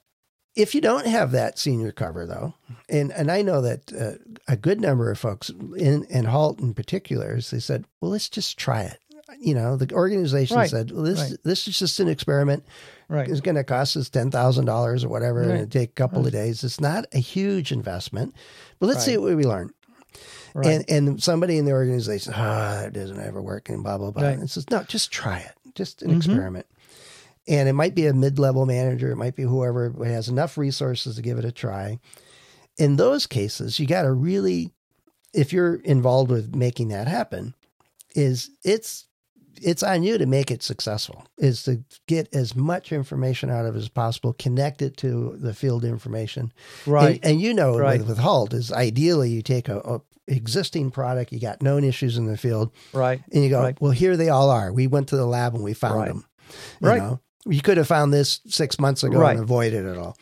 if 0.55 0.75
you 0.75 0.81
don't 0.83 1.07
have 1.07 1.33
that 1.33 1.59
senior 1.59 1.93
cover, 1.93 2.27
though, 2.27 2.55
and 2.89 3.11
and 3.13 3.31
I 3.33 3.41
know 3.43 3.63
that 3.63 3.93
uh, 3.93 4.13
a 4.47 4.57
good 4.57 4.81
number 4.81 5.11
of 5.11 5.19
folks 5.19 5.51
in 5.77 6.07
and 6.11 6.27
Halt 6.29 6.61
in 6.61 6.75
particular, 6.75 7.35
they 7.41 7.59
said, 7.59 7.87
"Well, 8.01 8.11
let's 8.13 8.29
just 8.29 8.59
try 8.59 8.83
it." 8.83 8.99
You 9.41 9.55
know, 9.55 9.77
the 9.77 9.93
organization 9.95 10.57
Right, 10.57 10.71
said, 10.71 10.91
well, 10.91 11.03
"This 11.03 11.19
right. 11.31 11.39
this 11.45 11.67
is 11.69 11.79
just 11.79 12.01
an 12.01 12.09
experiment. 12.09 12.65
right. 13.09 13.29
It's 13.29 13.41
going 13.41 13.55
to 13.57 13.65
cost 13.65 13.97
us 13.97 14.09
ten 14.09 14.31
thousand 14.31 14.67
dollars 14.67 15.05
or 15.05 15.09
whatever, 15.09 15.41
and 15.43 15.51
Right. 15.51 15.61
it'll 15.63 15.71
take 15.71 15.91
a 15.91 15.93
couple 15.95 16.27
of 16.27 16.33
days. 16.33 16.63
It's 16.65 16.81
not 16.81 17.07
a 17.13 17.19
huge 17.19 17.73
investment, 17.73 18.35
but 18.79 18.87
let's 18.87 19.05
see 19.05 19.17
what 19.17 19.37
we 19.37 19.45
learn." 19.45 19.73
And 20.55 20.85
and 20.89 21.23
somebody 21.23 21.57
in 21.57 21.65
the 21.65 21.73
organization, 21.73 22.35
ah, 22.37 22.81
that 22.83 22.93
doesn't 22.93 23.19
ever 23.21 23.41
work, 23.41 23.69
and 23.69 23.83
blah 23.83 23.97
blah 23.99 24.11
blah. 24.11 24.23
And 24.35 24.43
it 24.43 24.51
says, 24.51 24.69
no, 24.71 24.83
just 24.83 25.11
try 25.11 25.39
it, 25.39 25.53
just 25.75 26.03
an 26.03 26.11
Mhm. 26.11 26.17
experiment. 26.17 26.67
And 27.49 27.69
it 27.69 27.73
might 27.73 27.95
be 27.95 28.07
a 28.07 28.13
mid 28.13 28.39
level 28.39 28.67
manager, 28.67 29.11
it 29.11 29.17
might 29.17 29.35
be 29.35 29.43
whoever 29.45 29.91
has 30.05 30.29
enough 30.29 30.59
resources 30.59 31.17
to 31.17 31.23
give 31.23 31.39
it 31.39 31.45
a 31.45 31.53
try. 31.53 31.99
In 32.77 32.97
those 32.97 33.27
cases, 33.27 33.79
you 33.81 33.87
got 33.87 34.03
to 34.03 34.13
really, 34.13 34.73
if 35.33 35.53
you're 35.53 35.77
involved 35.77 36.31
with 36.31 36.55
making 36.55 36.89
that 36.89 37.09
happen, 37.09 37.55
is 38.15 38.51
it's 38.63 39.07
it's 39.61 39.83
on 39.83 40.03
you 40.03 40.19
to 40.19 40.27
make 40.27 40.51
it 40.51 40.63
successful. 40.63 41.27
Is 41.39 41.63
to 41.65 41.83
get 42.07 42.33
as 42.35 42.55
much 42.57 42.93
information 42.93 43.51
out 43.51 43.67
of 43.67 43.75
it 43.75 43.79
as 43.79 43.89
possible, 43.89 44.33
connect 44.35 44.83
it 44.83 44.97
to 44.99 45.37
the 45.39 45.53
field 45.55 45.85
information, 45.85 46.53
right. 46.87 47.17
and, 47.23 47.33
and 47.33 47.41
you 47.41 47.53
know, 47.55 47.79
Right. 47.79 47.99
with, 48.01 48.09
with 48.09 48.19
Halt, 48.19 48.55
is 48.55 48.73
ideally 48.73 49.31
you 49.31 49.43
take 49.43 49.69
a, 49.69 49.79
a 49.79 50.01
existing 50.29 50.91
product, 50.91 51.33
you 51.33 51.41
got 51.41 51.63
known 51.63 51.83
issues 51.85 52.17
in 52.17 52.27
the 52.27 52.37
field, 52.37 52.71
right. 52.93 53.21
and 53.33 53.43
you 53.45 53.51
go, 53.51 53.61
Right. 53.61 53.81
well, 53.81 53.91
here 53.93 54.17
they 54.17 54.29
all 54.29 54.51
are. 54.51 54.73
We 54.73 54.87
went 54.87 55.09
to 55.09 55.17
the 55.17 55.27
lab 55.27 55.55
and 55.55 55.65
we 55.65 55.75
found 55.75 55.97
Right. 55.99 56.09
them. 56.09 56.25
You 56.81 56.89
Right. 56.89 57.03
know, 57.03 57.21
you 57.47 57.61
could 57.61 57.77
have 57.77 57.89
found 57.89 58.13
this 58.13 58.41
six 58.47 58.79
months 58.79 59.03
ago 59.03 59.21
and 59.27 59.41
avoided 59.41 59.85
it 59.85 59.99
all. 59.99 60.17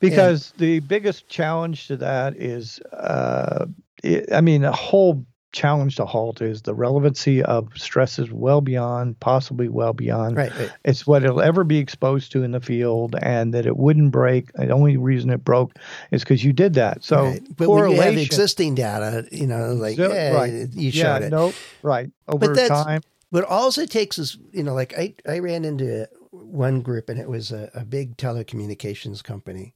because 0.00 0.52
the 0.58 0.80
biggest 0.80 1.28
challenge 1.28 1.86
to 1.88 1.96
that 1.98 2.36
is 2.36 2.78
uh, 2.92 3.66
it, 4.04 4.32
i 4.32 4.40
mean 4.40 4.64
a 4.64 4.70
whole 4.72 5.24
challenge 5.52 5.96
to 5.96 6.04
halt 6.04 6.42
is 6.42 6.62
the 6.62 6.74
relevancy 6.74 7.42
of 7.42 7.68
stresses 7.76 8.30
well 8.30 8.60
beyond 8.60 9.18
possibly 9.20 9.68
well 9.68 9.92
beyond 9.94 10.36
Right. 10.36 10.54
right. 10.58 10.70
it's 10.84 11.06
what 11.06 11.24
it'll 11.24 11.40
ever 11.40 11.64
be 11.64 11.78
exposed 11.78 12.32
to 12.32 12.42
in 12.42 12.52
the 12.52 12.60
field 12.60 13.16
and 13.22 13.54
that 13.54 13.64
it 13.64 13.76
wouldn't 13.78 14.12
break 14.12 14.52
the 14.52 14.68
only 14.70 14.96
reason 14.98 15.30
it 15.30 15.42
broke 15.44 15.72
is 16.10 16.22
because 16.22 16.44
you 16.44 16.52
did 16.52 16.74
that 16.74 17.02
so 17.02 17.24
right. 17.24 17.42
But 17.56 17.68
when 17.70 17.78
you 17.90 17.96
have 17.96 18.04
correlation 18.04 18.18
existing 18.26 18.74
data, 18.74 19.26
you 19.32 19.46
know, 19.46 19.72
like, 19.72 19.96
So- 19.96 20.12
yeah, 20.12 20.32
right. 20.34 20.68
you 20.74 20.90
showed 20.90 21.22
yeah 21.22 21.26
it. 21.26 21.30
no 21.30 21.52
right 21.82 22.10
over 22.28 22.48
that's- 22.48 22.68
time 22.84 23.00
But 23.32 23.44
all 23.44 23.68
it 23.68 23.90
takes 23.90 24.18
is, 24.18 24.36
you 24.52 24.62
know, 24.62 24.74
like 24.74 24.92
I, 24.98 25.14
I 25.26 25.38
ran 25.38 25.64
into 25.64 26.08
one 26.30 26.82
group 26.82 27.08
and 27.08 27.18
it 27.18 27.28
was 27.28 27.52
a, 27.52 27.70
a 27.74 27.84
big 27.84 28.16
telecommunications 28.16 29.22
company. 29.24 29.74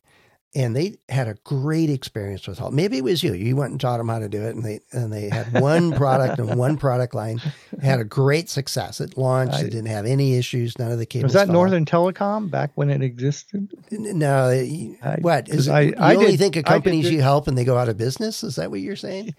And 0.54 0.76
they 0.76 0.97
had 1.09 1.28
a 1.28 1.35
great 1.44 1.88
experience 1.88 2.47
with 2.47 2.59
Halt. 2.59 2.75
Maybe 2.75 2.99
it 2.99 3.04
was 3.04 3.23
you. 3.23 3.32
You 3.32 3.56
went 3.56 3.71
and 3.71 3.80
taught 3.80 3.97
them 3.97 4.09
how 4.11 4.18
to 4.18 4.28
do 4.28 4.42
it, 4.42 4.54
and 4.54 4.62
they 4.62 4.80
and 4.92 5.11
they 5.11 5.30
had 5.30 5.59
one 5.62 5.92
product 5.92 6.38
and 6.38 6.59
one 6.59 6.76
product 6.76 7.14
line. 7.14 7.40
Had 7.82 8.00
a 8.00 8.04
great 8.04 8.50
success. 8.50 9.00
It 9.00 9.16
launched. 9.16 9.54
I- 9.54 9.61
it 9.62 9.71
didn't 9.71 9.87
have 9.87 10.04
any 10.04 10.37
issues. 10.37 10.78
None 10.78 10.92
of 10.92 10.99
the 10.99 11.06
cables. 11.06 11.28
was 11.28 11.32
that 11.32 11.47
fell. 11.47 11.54
Northern 11.54 11.87
Telecom 11.87 12.50
back 12.50 12.71
when 12.75 12.90
it 12.90 13.00
existed? 13.02 13.71
No, 13.90 14.50
I- 14.50 15.18
what 15.23 15.49
is 15.49 15.68
it, 15.68 15.73
I- 15.73 15.80
you 15.80 15.94
I 15.99 16.14
only 16.16 16.32
did- 16.32 16.40
think 16.40 16.56
of 16.56 16.64
did 16.64 16.68
companies 16.71 17.11
you 17.11 17.23
help 17.23 17.49
and 17.49 17.56
they 17.56 17.64
go 17.64 17.78
out 17.78 17.88
of 17.88 17.97
business? 17.97 18.44
Is 18.44 18.56
that 18.56 18.71
what 18.71 18.80
you're 18.80 18.94
saying? 18.94 19.35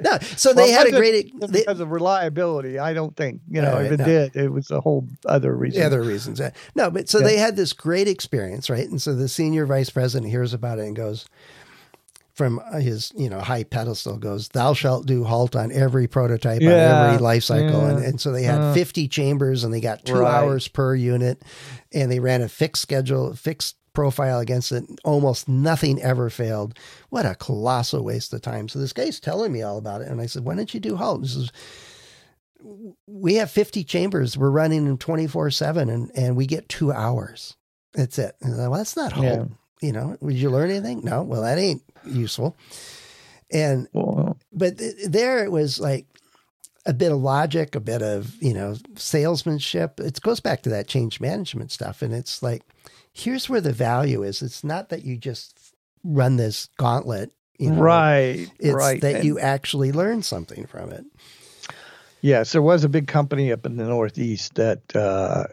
no, 0.00 0.18
so 0.36 0.50
Well, 0.54 0.64
they 0.66 0.70
had 0.70 0.86
a 0.86 0.90
great. 0.92 1.32
They, 1.40 1.60
because 1.60 1.80
of 1.80 1.90
reliability. 1.90 2.78
I 2.78 2.92
don't 2.94 3.16
think 3.16 3.40
you 3.48 3.62
know 3.62 3.72
Right, 3.74 3.86
if 3.86 3.92
it 3.92 3.98
no. 3.98 4.04
did, 4.04 4.36
it 4.36 4.52
was 4.52 4.70
a 4.70 4.80
whole 4.80 5.08
other 5.24 5.54
reason. 5.56 5.82
other 5.82 6.02
reasons. 6.02 6.40
No, 6.74 6.90
but 6.90 7.08
so 7.08 7.18
Yeah. 7.18 7.26
they 7.26 7.36
had 7.38 7.56
this 7.56 7.72
great 7.72 8.08
experience, 8.08 8.68
right? 8.70 8.75
And 8.84 9.00
so 9.02 9.14
the 9.14 9.28
senior 9.28 9.66
vice 9.66 9.90
president 9.90 10.30
hears 10.30 10.52
about 10.52 10.78
it 10.78 10.86
and 10.86 10.94
goes, 10.96 11.26
from 12.34 12.60
his 12.78 13.12
you 13.16 13.30
know 13.30 13.40
high 13.40 13.64
pedestal 13.64 14.18
goes 14.18 14.48
thou 14.48 14.74
shalt 14.74 15.06
do 15.06 15.24
halt 15.24 15.56
on 15.56 15.72
every 15.72 16.06
prototype 16.06 16.60
Yeah, 16.60 17.04
on 17.04 17.06
every 17.14 17.18
life 17.22 17.44
cycle. 17.44 17.86
And, 17.86 18.02
yeah. 18.02 18.08
and 18.10 18.20
so 18.20 18.30
they 18.30 18.42
had 18.42 18.60
Uh. 18.60 18.74
50 18.74 19.08
chambers 19.08 19.64
and 19.64 19.72
they 19.72 19.80
got 19.80 20.04
two 20.04 20.16
Right. 20.18 20.34
hours 20.34 20.68
per 20.68 20.94
unit 20.94 21.40
and 21.94 22.12
they 22.12 22.20
ran 22.20 22.42
a 22.42 22.48
fixed 22.50 22.82
schedule 22.82 23.34
fixed 23.34 23.76
profile 23.94 24.38
against 24.40 24.70
it. 24.72 24.84
Almost 25.02 25.48
nothing 25.48 25.98
ever 26.02 26.28
failed. 26.28 26.78
What 27.08 27.24
a 27.24 27.34
colossal 27.34 28.04
waste 28.04 28.34
of 28.34 28.42
time. 28.42 28.68
So 28.68 28.78
this 28.80 28.92
guy's 28.92 29.18
telling 29.18 29.50
me 29.50 29.62
all 29.62 29.78
about 29.78 30.02
it. 30.02 30.08
And 30.08 30.20
i 30.20 30.26
said 30.26 30.44
why 30.44 30.56
don't 30.56 30.74
you 30.74 30.80
do 30.80 30.96
halt? 30.96 31.22
This 31.22 31.36
is 31.36 31.50
we 33.06 33.34
have 33.36 33.50
50 33.50 33.82
chambers. 33.84 34.36
We're 34.36 34.50
running 34.50 34.84
them 34.84 34.98
24 34.98 35.50
7 35.52 35.88
and 35.88 36.10
and 36.14 36.36
we 36.36 36.46
get 36.46 36.68
two 36.68 36.92
hours 36.92 37.56
that's 37.96 38.18
it. 38.18 38.36
I 38.44 38.48
well 38.68 38.70
that's 38.72 38.96
not 38.96 39.12
halt 39.12 39.24
Yeah. 39.26 39.44
you 39.80 39.92
know 39.92 40.16
did 40.24 40.36
you 40.36 40.50
learn 40.50 40.70
anything? 40.70 41.00
No. 41.02 41.22
Well 41.24 41.42
that 41.42 41.58
ain't 41.58 41.82
useful. 42.04 42.56
And 43.52 43.88
Well, 43.92 44.36
but 44.52 44.78
th- 44.78 44.94
there 45.08 45.42
it 45.44 45.50
was 45.50 45.80
like 45.80 46.06
a 46.84 46.92
bit 46.92 47.10
of 47.10 47.18
logic 47.18 47.74
a 47.74 47.80
bit 47.80 48.02
of 48.02 48.40
you 48.40 48.54
know 48.54 48.76
salesmanship. 48.96 49.98
It 49.98 50.20
goes 50.20 50.38
back 50.40 50.62
to 50.62 50.70
that 50.70 50.86
change 50.86 51.20
management 51.20 51.72
stuff. 51.72 52.02
And 52.02 52.14
it's 52.14 52.42
like 52.42 52.62
here's 53.12 53.48
where 53.48 53.60
the 53.60 53.72
value 53.72 54.22
is. 54.22 54.42
It's 54.42 54.62
not 54.62 54.90
that 54.90 55.02
you 55.04 55.16
just 55.16 55.58
run 56.04 56.36
this 56.36 56.68
gauntlet 56.76 57.32
you 57.58 57.70
know. 57.70 57.80
Right, 57.80 58.50
it's 58.58 58.74
right. 58.74 59.00
that 59.00 59.14
And- 59.16 59.24
you 59.24 59.40
actually 59.40 59.90
learn 59.90 60.22
something 60.22 60.66
from 60.66 60.92
it. 60.92 61.04
Yes, 62.20 62.52
there 62.52 62.62
was 62.62 62.84
a 62.84 62.88
big 62.88 63.06
company 63.06 63.52
up 63.52 63.64
in 63.66 63.76
the 63.76 63.84
Northeast 63.84 64.54
that 64.56 64.94
uh, 64.96 65.44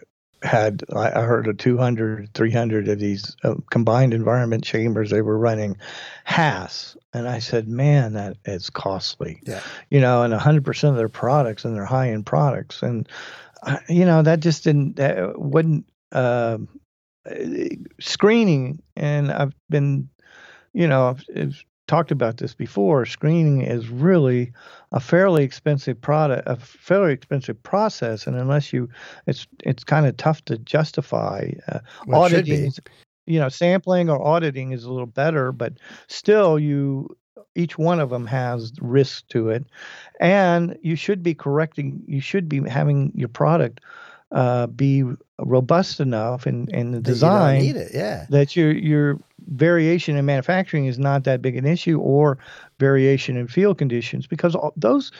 had, 0.44 0.84
I 0.96 1.22
heard 1.22 1.48
of 1.48 1.58
200, 1.58 2.34
300 2.34 2.88
of 2.90 3.00
these 3.00 3.36
uh, 3.44 3.56
combined 3.72 4.14
environment 4.14 4.64
chambers 4.64 5.10
they 5.10 5.22
were 5.22 5.38
running 5.38 5.78
HASS. 6.26 6.98
And 7.14 7.28
I 7.28 7.40
said, 7.40 7.68
man, 7.68 8.14
that 8.14 8.38
is 8.46 8.70
costly. 8.70 9.40
Yeah. 9.44 9.62
You 9.90 10.02
know, 10.02 10.24
and 10.24 10.34
100% 10.34 10.90
of 10.90 10.96
their 10.96 11.10
products 11.10 11.66
and 11.66 11.76
their 11.76 11.86
high 11.86 12.12
end 12.12 12.26
products. 12.26 12.82
And, 12.82 13.08
uh, 13.64 13.78
you 13.88 14.06
know, 14.06 14.22
that 14.22 14.40
just 14.40 14.64
didn't, 14.64 14.98
that 14.98 15.40
wouldn't, 15.40 15.86
um 16.12 16.68
uh, 17.30 17.36
screening. 18.00 18.82
And 18.96 19.32
I've 19.32 19.54
been, 19.70 20.10
you 20.74 20.88
know, 20.88 21.08
I've, 21.08 21.26
I've 21.36 21.66
talked 21.88 22.12
about 22.12 22.38
this 22.38 22.54
before. 22.54 23.06
Screening 23.06 23.62
is 23.62 23.90
really 23.90 24.52
a 24.92 25.00
fairly 25.00 25.44
expensive 25.44 26.00
product, 26.00 26.44
a 26.48 26.56
fairly 26.56 27.14
expensive 27.14 27.62
process, 27.64 28.28
and 28.28 28.36
unless 28.36 28.72
you, 28.72 28.90
it's 29.28 29.48
it's 29.64 29.84
kind 29.84 30.06
of 30.06 30.18
tough 30.18 30.44
to 30.46 30.58
justify. 30.58 31.50
Uh, 31.68 31.80
Well, 32.08 32.22
auditing, 32.22 32.72
you 33.26 33.40
know, 33.40 33.50
sampling 33.50 34.10
or 34.10 34.26
auditing 34.26 34.72
is 34.72 34.84
a 34.84 34.92
little 34.92 35.08
better, 35.08 35.52
but 35.52 35.74
still, 36.08 36.60
you 36.60 37.16
each 37.56 37.78
one 37.78 38.00
of 38.00 38.10
them 38.10 38.26
has 38.26 38.72
risk 38.82 39.28
to 39.30 39.50
it, 39.50 39.66
and 40.20 40.78
you 40.82 40.96
should 40.96 41.22
be 41.22 41.34
correcting. 41.36 42.04
You 42.08 42.22
should 42.22 42.48
be 42.48 42.68
having 42.68 43.12
your 43.16 43.30
product 43.30 43.82
uh, 44.34 44.68
be 44.68 45.04
robust 45.40 46.00
enough 46.00 46.48
in 46.48 46.68
in 46.70 46.92
the 46.92 46.98
you 46.98 47.04
design 47.04 47.62
need 47.62 47.76
it 47.76 47.92
yeah 47.94 48.26
that 48.30 48.56
your 48.56 48.72
your 48.72 49.20
variation 49.48 50.16
in 50.16 50.26
manufacturing 50.26 50.86
is 50.86 50.98
not 50.98 51.24
that 51.24 51.42
big 51.42 51.56
an 51.56 51.66
issue 51.66 52.00
or 52.00 52.38
variation 52.80 53.36
in 53.38 53.48
field 53.48 53.78
conditions 53.78 54.26
because 54.26 54.56
all, 54.56 54.74
those 54.76 55.12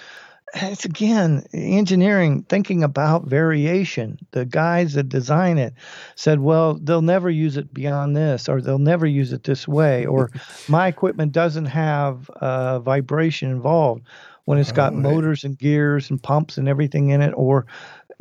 it's 0.56 0.86
again 0.86 1.44
engineering 1.54 2.44
thinking 2.48 2.84
about 2.84 3.26
variation 3.26 4.18
the 4.32 4.46
guys 4.46 4.94
that 4.94 5.10
design 5.10 5.58
it 5.58 5.74
said 6.16 6.40
well 6.40 6.76
they'll 6.76 7.02
never 7.02 7.30
use 7.30 7.58
it 7.58 7.74
beyond 7.74 8.16
this 8.16 8.48
or 8.48 8.62
they'll 8.62 8.78
never 8.78 9.06
use 9.06 9.34
it 9.34 9.44
this 9.44 9.68
way 9.68 10.06
or 10.06 10.32
my 10.68 10.88
equipment 10.88 11.32
doesn't 11.32 11.66
have 11.66 12.30
uh, 12.30 12.80
vibration 12.80 13.50
involved 13.50 14.04
when 14.46 14.58
it's 14.58 14.72
got 14.72 14.94
right. 14.94 15.02
motors 15.02 15.44
and 15.44 15.58
gears 15.58 16.10
and 16.10 16.22
pumps 16.22 16.58
and 16.58 16.68
everything 16.68 17.10
in 17.10 17.22
it 17.22 17.34
or 17.36 17.66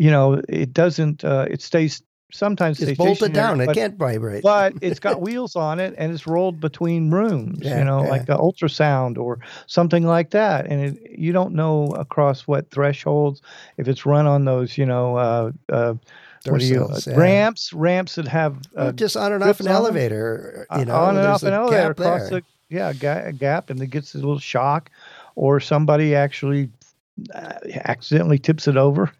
you 0.02 0.10
know 0.10 0.42
it 0.48 0.72
doesn't 0.72 1.24
uh, 1.24 1.46
it 1.48 1.62
stays 1.62 2.02
sometimes 2.32 2.80
it's 2.82 2.98
bolted 2.98 3.32
down 3.32 3.60
it 3.60 3.72
can't 3.72 3.96
vibrate 3.96 4.42
but 4.42 4.72
it's 4.80 4.98
got 4.98 5.20
wheels 5.26 5.54
on 5.54 5.78
it 5.78 5.94
and 5.96 6.12
it's 6.12 6.26
rolled 6.26 6.58
between 6.60 7.10
rooms, 7.10 7.58
Yeah, 7.60 7.78
you 7.78 7.84
know, 7.84 8.02
yeah. 8.02 8.10
like 8.10 8.28
an 8.28 8.38
ultrasound 8.38 9.18
or 9.18 9.38
something 9.66 10.04
like 10.06 10.30
that. 10.30 10.66
And 10.66 10.80
it, 10.82 11.18
you 11.18 11.32
don't 11.32 11.52
know 11.54 11.88
across 11.88 12.48
what 12.48 12.70
thresholds 12.70 13.42
if 13.76 13.86
it's 13.86 14.06
run 14.06 14.26
on 14.26 14.46
those, 14.46 14.78
you 14.78 14.86
know, 14.86 15.16
uh, 15.16 15.52
uh, 15.68 15.94
what 16.46 16.60
do 16.60 16.66
you 16.66 16.88
yeah. 17.06 17.14
ramps, 17.14 17.72
ramps 17.72 18.14
that 18.16 18.26
have 18.26 18.56
uh, 18.76 18.92
just 18.92 19.16
on 19.16 19.32
and 19.32 19.44
off 19.44 19.60
an 19.60 19.68
elevator 19.68 20.66
you 20.78 20.86
know 20.86 20.96
on 20.96 21.16
and 21.16 21.26
off 21.26 21.42
an 21.44 21.52
elevator 21.52 21.90
across 21.90 22.30
there. 22.30 22.40
the 22.40 22.44
yeah 22.70 22.92
ga- 22.92 23.28
a 23.28 23.32
gap, 23.32 23.70
and 23.70 23.80
it 23.80 23.88
gets 23.88 24.14
a 24.14 24.18
little 24.18 24.40
shock, 24.40 24.90
or 25.36 25.60
somebody 25.60 26.16
actually 26.16 26.68
uh, 27.32 27.58
accidentally 27.84 28.38
tips 28.38 28.66
it 28.66 28.76
over 28.76 29.12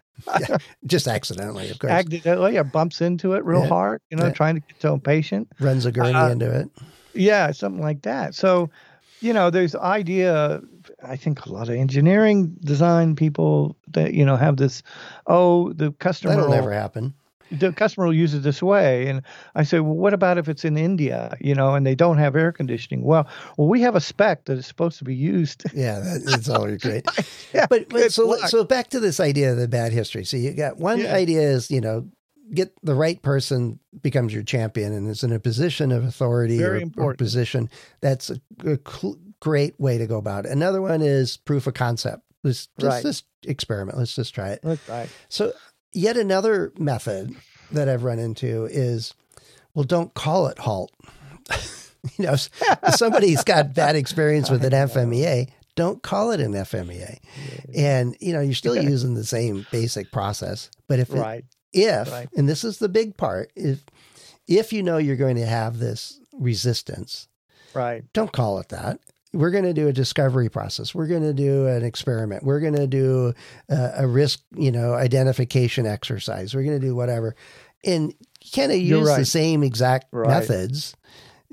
just 0.85 1.07
accidentally 1.07 1.69
of 1.69 1.79
course 1.79 1.91
accidentally 1.91 2.57
or 2.57 2.63
bumps 2.63 3.01
into 3.01 3.33
it 3.33 3.43
real 3.45 3.61
Yeah. 3.61 3.67
hard, 3.67 4.01
you 4.09 4.17
know, 4.17 4.25
Yeah. 4.25 4.31
trying 4.33 4.55
to 4.55 4.61
get 4.61 4.79
to 4.79 4.93
a 4.93 4.99
patient. 4.99 5.47
runs 5.59 5.85
a 5.85 5.91
gurney 5.91 6.13
Uh, 6.13 6.29
into 6.29 6.49
it 6.51 6.69
Yeah, 7.15 7.51
something 7.51 7.81
like 7.81 8.01
that. 8.03 8.33
So, 8.33 8.69
you 9.21 9.33
know, 9.33 9.49
there's 9.49 9.73
the 9.73 9.81
idea. 9.81 10.61
I 11.03 11.15
think 11.15 11.45
a 11.45 11.51
lot 11.51 11.69
of 11.69 11.75
engineering 11.75 12.55
design 12.61 13.15
people 13.15 13.77
that 13.91 14.13
you 14.13 14.25
know 14.25 14.35
have 14.35 14.57
this. 14.57 14.81
Oh, 15.27 15.71
the 15.73 15.91
customer. 15.93 16.33
that'll 16.35 16.49
will, 16.49 16.55
never 16.55 16.71
happen 16.73 17.13
The 17.51 17.71
customer 17.71 18.07
will 18.07 18.13
use 18.15 18.33
it 18.33 18.39
this 18.43 18.63
way, 18.63 19.07
and 19.07 19.21
I 19.53 19.63
say, 19.63 19.79
well, 19.79 19.93
what 19.95 20.13
about 20.13 20.37
if 20.37 20.49
it's 20.49 20.65
in 20.65 20.75
India, 20.77 21.35
you 21.39 21.53
know, 21.53 21.75
and 21.75 21.85
they 21.85 21.93
don't 21.95 22.17
have 22.17 22.35
air 22.35 22.51
conditioning? 22.51 23.03
Well, 23.03 23.27
well, 23.57 23.67
we 23.67 23.81
have 23.81 23.95
a 23.95 24.01
spec 24.01 24.45
that 24.45 24.57
is 24.57 24.65
supposed 24.65 24.97
to 24.99 25.03
be 25.03 25.15
used. 25.15 25.63
Yeah, 25.73 25.99
that, 25.99 26.23
that's 26.25 26.49
all 26.49 26.65
great. 26.77 27.05
Yeah, 27.53 27.67
but, 27.69 27.89
but 27.89 28.11
so 28.11 28.27
luck. 28.27 28.49
so 28.49 28.63
back 28.63 28.89
to 28.89 28.99
this 28.99 29.19
idea 29.19 29.51
of 29.51 29.57
the 29.57 29.67
bad 29.67 29.91
history. 29.91 30.23
So 30.25 30.37
you 30.37 30.53
got 30.53 30.77
one 30.77 30.99
Yeah. 30.99 31.13
idea 31.13 31.41
is 31.41 31.69
you 31.69 31.81
know 31.81 32.07
get 32.53 32.73
the 32.83 32.95
right 32.95 33.21
person 33.21 33.79
becomes 34.01 34.33
your 34.33 34.43
champion 34.43 34.91
and 34.93 35.07
is 35.09 35.23
in 35.23 35.31
a 35.31 35.39
position 35.39 35.91
of 35.91 36.03
authority 36.03 36.57
Very 36.57 36.83
or, 36.97 37.11
or 37.11 37.13
position. 37.15 37.69
That's 38.01 38.29
a, 38.29 38.35
a 38.65 38.77
cl- 38.87 39.17
great 39.39 39.79
way 39.79 39.97
to 39.97 40.05
go 40.07 40.17
about 40.17 40.45
it. 40.45 40.51
Another 40.51 40.81
one 40.81 41.01
is 41.01 41.37
proof 41.37 41.67
of 41.67 41.73
concept. 41.75 42.23
Let's 42.43 42.67
just, 42.79 42.85
Right. 42.93 43.03
just 43.03 43.25
experiment. 43.45 43.97
Let's 43.97 44.15
just 44.15 44.33
try 44.35 44.49
it. 44.49 44.59
That's 44.63 44.87
right. 44.89 45.09
So 45.29 45.53
yet 45.93 46.17
another 46.17 46.71
method 46.77 47.35
that 47.71 47.89
I've 47.89 48.03
run 48.03 48.19
into 48.19 48.65
is, 48.65 49.13
well, 49.73 49.83
don't 49.85 50.13
call 50.13 50.47
it 50.47 50.59
halt. 50.59 50.91
you 52.17 52.25
know, 52.25 52.35
somebody's 52.95 53.43
got 53.43 53.73
bad 53.73 53.95
experience 53.95 54.49
with 54.49 54.63
an 54.65 54.73
FMEA, 54.73 55.49
don't 55.75 56.03
call 56.03 56.31
it 56.31 56.39
an 56.39 56.53
FMEA. 56.53 57.17
And 57.75 58.15
you 58.19 58.33
know, 58.33 58.41
you're 58.41 58.53
still 58.53 58.75
using 58.77 59.15
the 59.15 59.23
same 59.25 59.65
basic 59.71 60.11
process. 60.11 60.69
But 60.87 60.99
if 60.99 61.09
it, 61.09 61.15
Right. 61.19 61.45
if 61.71 62.11
Right. 62.11 62.29
and 62.35 62.47
this 62.47 62.63
is 62.63 62.77
the 62.77 62.89
big 62.89 63.17
part, 63.17 63.51
if 63.55 63.79
if 64.47 64.73
you 64.73 64.83
know 64.83 64.97
you're 64.97 65.15
going 65.15 65.37
to 65.37 65.45
have 65.45 65.79
this 65.79 66.19
resistance, 66.33 67.27
Right. 67.73 68.03
don't 68.13 68.31
call 68.31 68.59
it 68.59 68.69
that. 68.69 68.99
We're 69.33 69.51
going 69.51 69.63
to 69.63 69.73
do 69.73 69.87
a 69.87 69.93
discovery 69.93 70.47
process. 70.49 70.93
We're 70.93 71.07
going 71.07 71.23
to 71.23 71.33
do 71.33 71.67
an 71.67 71.83
experiment. 71.83 72.43
We're 72.43 72.59
going 72.59 72.75
to 72.75 72.87
do 72.87 73.33
a, 73.69 73.91
a 73.99 74.07
risk, 74.07 74.41
you 74.55 74.71
know, 74.71 74.93
identification 74.93 75.85
exercise. 75.87 76.53
We're 76.53 76.63
going 76.63 76.79
to 76.79 76.85
do 76.85 76.95
whatever, 76.95 77.35
and 77.83 78.13
kind 78.55 78.71
of 78.71 78.77
use 78.77 79.07
the 79.15 79.25
same 79.25 79.63
exact 79.63 80.07
Right. 80.11 80.29
methods. 80.29 80.95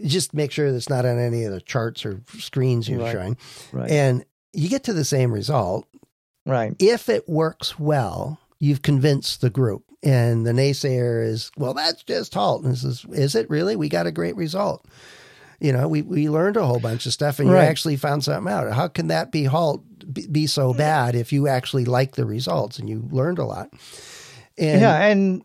Just 0.05 0.33
make 0.35 0.51
sure 0.51 0.73
that's 0.73 0.89
not 0.89 1.05
on 1.05 1.19
any 1.19 1.45
of 1.45 1.53
the 1.53 1.61
charts 1.61 2.05
or 2.07 2.21
screens 2.39 2.89
you're 2.89 3.01
Right. 3.01 3.13
showing, 3.13 3.37
Right. 3.73 3.91
and 3.91 4.25
you 4.53 4.69
get 4.69 4.85
to 4.85 4.93
the 4.93 5.05
same 5.05 5.33
result. 5.33 5.87
right. 6.47 6.75
If 6.79 7.09
it 7.09 7.29
works 7.29 7.79
well, 7.79 8.39
you've 8.59 8.83
convinced 8.83 9.41
the 9.41 9.51
group. 9.51 9.85
And 10.03 10.47
the 10.47 10.53
naysayer 10.53 11.23
is, 11.23 11.51
well, 11.59 11.75
that's 11.75 12.03
just 12.03 12.33
halt. 12.33 12.65
And 12.65 12.73
this 12.73 12.83
is, 12.85 13.05
is 13.13 13.35
it 13.35 13.51
really? 13.51 13.77
We 13.77 13.91
got 13.91 14.07
a 14.07 14.11
great 14.11 14.35
result. 14.35 14.87
You 15.61 15.73
know, 15.73 15.87
we, 15.89 16.03
we 16.03 16.29
learned 16.29 16.57
a 16.57 16.65
whole 16.65 16.81
bunch 16.81 17.05
of 17.07 17.13
stuff 17.13 17.39
and 17.39 17.51
Right. 17.51 17.63
you 17.65 17.69
actually 17.69 17.97
found 17.97 18.25
something 18.25 18.51
out. 18.53 18.73
How 18.73 18.89
can 18.89 19.09
that 19.09 19.31
be 19.31 19.45
halt 19.45 19.85
be, 20.33 20.47
so 20.47 20.73
bad 20.75 21.15
if 21.15 21.33
you 21.33 21.47
actually 21.49 21.85
like 21.85 22.17
the 22.17 22.25
results 22.25 22.79
and 22.79 22.89
you 22.89 23.07
learned 23.11 23.39
a 23.39 23.45
lot? 23.45 23.69
And 24.59 24.81
yeah, 24.81 25.07
and 25.07 25.43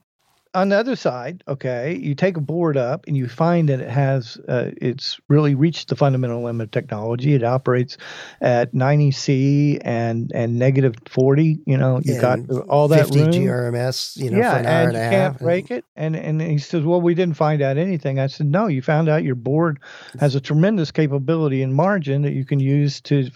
on 0.56 0.70
the 0.70 0.78
other 0.78 0.96
side, 0.96 1.44
okay, 1.48 1.96
you 1.96 2.16
take 2.16 2.38
a 2.38 2.42
board 2.42 2.78
up 2.78 3.06
and 3.08 3.18
you 3.18 3.28
find 3.28 3.68
that 3.70 3.82
it 3.82 3.90
has, 3.90 4.38
uh, 4.48 4.72
it's 4.78 5.20
really 5.28 5.54
reached 5.54 5.90
the 5.90 5.96
fundamental 5.98 6.42
limit 6.42 6.66
of 6.66 6.72
technology. 6.72 7.34
It 7.34 7.44
operates 7.44 7.98
at 8.40 8.74
90 8.74 9.12
C 9.12 9.80
and 9.84 10.32
and 10.34 10.58
negative 10.58 10.96
40. 11.08 11.60
You 11.66 11.78
know, 11.78 12.00
you 12.04 12.20
got 12.20 12.40
all 12.70 12.88
that 12.88 13.08
50 13.08 13.20
room. 13.20 13.32
GRMS, 13.32 14.16
you 14.18 14.32
know, 14.32 14.38
yeah, 14.38 14.54
for 14.54 14.60
an 14.60 14.66
hour 14.66 14.88
and 14.88 14.98
and, 14.98 15.04
you 15.04 15.18
can't 15.18 15.40
break 15.40 15.72
it. 15.72 15.84
And 15.96 16.16
and 16.16 16.42
he 16.42 16.58
says, 16.58 16.84
well, 16.84 17.02
we 17.02 17.14
didn't 17.14 17.36
find 17.36 17.62
out 17.62 17.78
anything. 17.78 18.20
I 18.20 18.28
said, 18.28 18.48
no, 18.48 18.68
you 18.68 18.82
found 18.82 19.10
out 19.10 19.24
your 19.24 19.36
board 19.36 19.80
has 20.20 20.36
a 20.36 20.42
tremendous 20.42 20.90
capability 20.90 21.62
and 21.62 21.76
margin 21.76 22.22
that 22.22 22.32
you 22.32 22.46
can 22.46 22.60
use 22.62 23.02
to, 23.02 23.30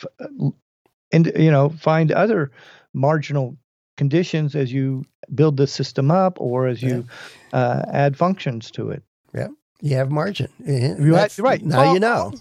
and 1.12 1.32
you 1.36 1.52
know, 1.52 1.70
find 1.70 2.12
other 2.14 2.52
marginal 2.94 3.58
conditions 4.00 4.56
as 4.56 4.72
you 4.72 5.04
build 5.36 5.58
the 5.58 5.68
system 5.68 6.10
up 6.10 6.38
or 6.40 6.68
as 6.68 6.82
you 6.82 7.06
uh, 7.54 7.84
add 7.94 8.16
functions 8.18 8.72
to 8.72 8.90
it. 8.90 9.04
Yeah. 9.36 9.50
You 9.82 9.96
have 9.96 10.10
margin. 10.12 10.48
Eh, 10.66 10.96
You 11.00 11.14
had- 11.16 11.38
right. 11.40 11.64
Now 11.64 11.82
Al- 11.84 11.94
you 11.94 12.00
know. 12.00 12.34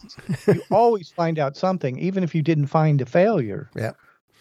you 0.47 0.63
always 0.71 1.11
find 1.11 1.39
out 1.39 1.57
something, 1.57 1.99
even 1.99 2.25
if 2.25 2.35
you 2.35 2.43
didn't 2.43 2.67
find 2.69 3.01
a 3.03 3.07
failure. 3.07 3.69
Yeah. 3.77 3.93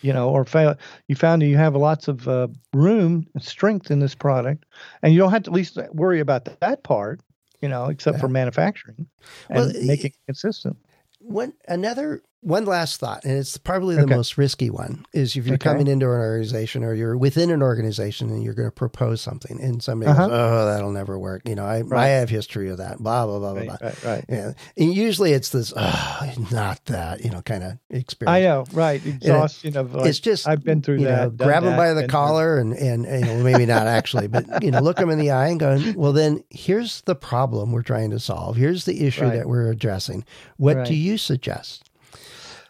You 0.02 0.14
know, 0.14 0.30
or 0.30 0.46
fail. 0.46 0.76
You 1.08 1.16
found 1.16 1.42
that 1.42 1.48
you 1.48 1.58
have 1.58 1.76
lots 1.76 2.08
of 2.08 2.28
uh, 2.28 2.48
room 2.74 3.26
and 3.34 3.44
strength 3.44 3.90
in 3.92 4.00
this 4.00 4.14
product, 4.16 4.64
and 5.02 5.12
you 5.12 5.20
don't 5.20 5.32
have 5.32 5.44
to 5.44 5.50
at 5.50 5.56
least 5.56 5.78
worry 5.94 6.20
about 6.20 6.46
that, 6.46 6.60
that 6.60 6.84
part. 6.84 7.20
You 7.62 7.70
know, 7.70 7.86
except 7.90 8.20
for 8.20 8.28
manufacturing 8.30 9.08
and 9.50 9.58
Well, 9.58 9.72
making 9.84 10.12
it 10.12 10.26
consistent. 10.28 10.78
One 11.20 11.54
another 11.68 12.22
one 12.42 12.66
last 12.66 13.00
thought, 13.00 13.24
and 13.26 13.38
it's 13.38 13.58
probably 13.58 13.96
the 13.96 14.04
Okay. 14.04 14.16
most 14.16 14.38
risky 14.38 14.70
one, 14.70 15.06
is 15.12 15.36
if 15.36 15.46
you're 15.48 15.56
Okay. 15.56 15.70
coming 15.72 15.88
into 15.88 16.06
an 16.06 16.12
organization 16.12 16.84
or 16.84 16.94
you're 16.94 17.18
within 17.18 17.50
an 17.50 17.62
organization 17.64 18.30
and 18.30 18.44
you're 18.44 18.54
going 18.54 18.68
to 18.68 18.72
propose 18.72 19.22
something, 19.22 19.60
and 19.62 19.82
somebody 19.84 20.12
Uh-huh. 20.12 20.28
goes, 20.28 20.32
"Oh, 20.34 20.66
that'll 20.66 20.92
never 20.92 21.18
work." 21.18 21.42
You 21.48 21.56
know, 21.56 21.66
I 21.66 21.84
I 21.92 22.08
have 22.10 22.30
history 22.30 22.70
of 22.70 22.78
that. 22.78 23.00
Blah 23.00 23.26
blah 23.26 23.40
blah 23.40 23.54
blah 23.54 23.60
Right, 23.62 23.68
blah. 23.68 23.78
right, 23.82 24.04
right. 24.04 24.26
Yeah, 24.30 24.52
and 24.78 24.94
usually 24.94 25.34
it's 25.34 25.50
this, 25.50 25.74
oh, 25.76 26.34
not 26.52 26.86
that, 26.86 27.24
you 27.24 27.32
know, 27.32 27.42
kind 27.42 27.64
of 27.64 27.74
experience. 27.90 28.36
I 28.38 28.42
know, 28.42 28.66
right? 28.72 29.04
Exhaustion 29.06 29.76
of 29.76 29.96
like, 29.96 30.06
it's 30.08 30.20
just 30.20 30.48
I've 30.48 30.64
been 30.64 30.82
through 30.82 31.00
that. 31.00 31.24
Know, 31.24 31.30
grab 31.32 31.64
them 31.64 31.76
by 31.76 31.94
the 31.94 32.08
collar 32.08 32.60
and, 32.60 32.74
and 32.74 33.06
and 33.06 33.22
you 33.22 33.26
know 33.26 33.44
maybe 33.44 33.66
not 33.66 33.88
actually, 33.88 34.28
but 34.28 34.62
you 34.64 34.72
know 34.72 34.80
look 34.80 34.98
them 34.98 35.10
in 35.10 35.18
the 35.18 35.32
eye 35.32 35.48
and 35.48 35.60
go, 35.60 35.80
well 35.96 36.14
then 36.14 36.44
here's 36.52 37.02
the 37.02 37.16
problem 37.16 37.72
we're 37.72 37.82
trying 37.82 38.12
to 38.12 38.20
solve. 38.20 38.58
Here's 38.58 38.86
the 38.86 39.06
issue 39.06 39.24
Right. 39.24 39.34
that 39.38 39.48
we're 39.50 39.72
addressing. 39.72 40.24
What 40.58 40.86
do 40.86 40.94
you 40.94 41.18
suggest? 41.18 41.87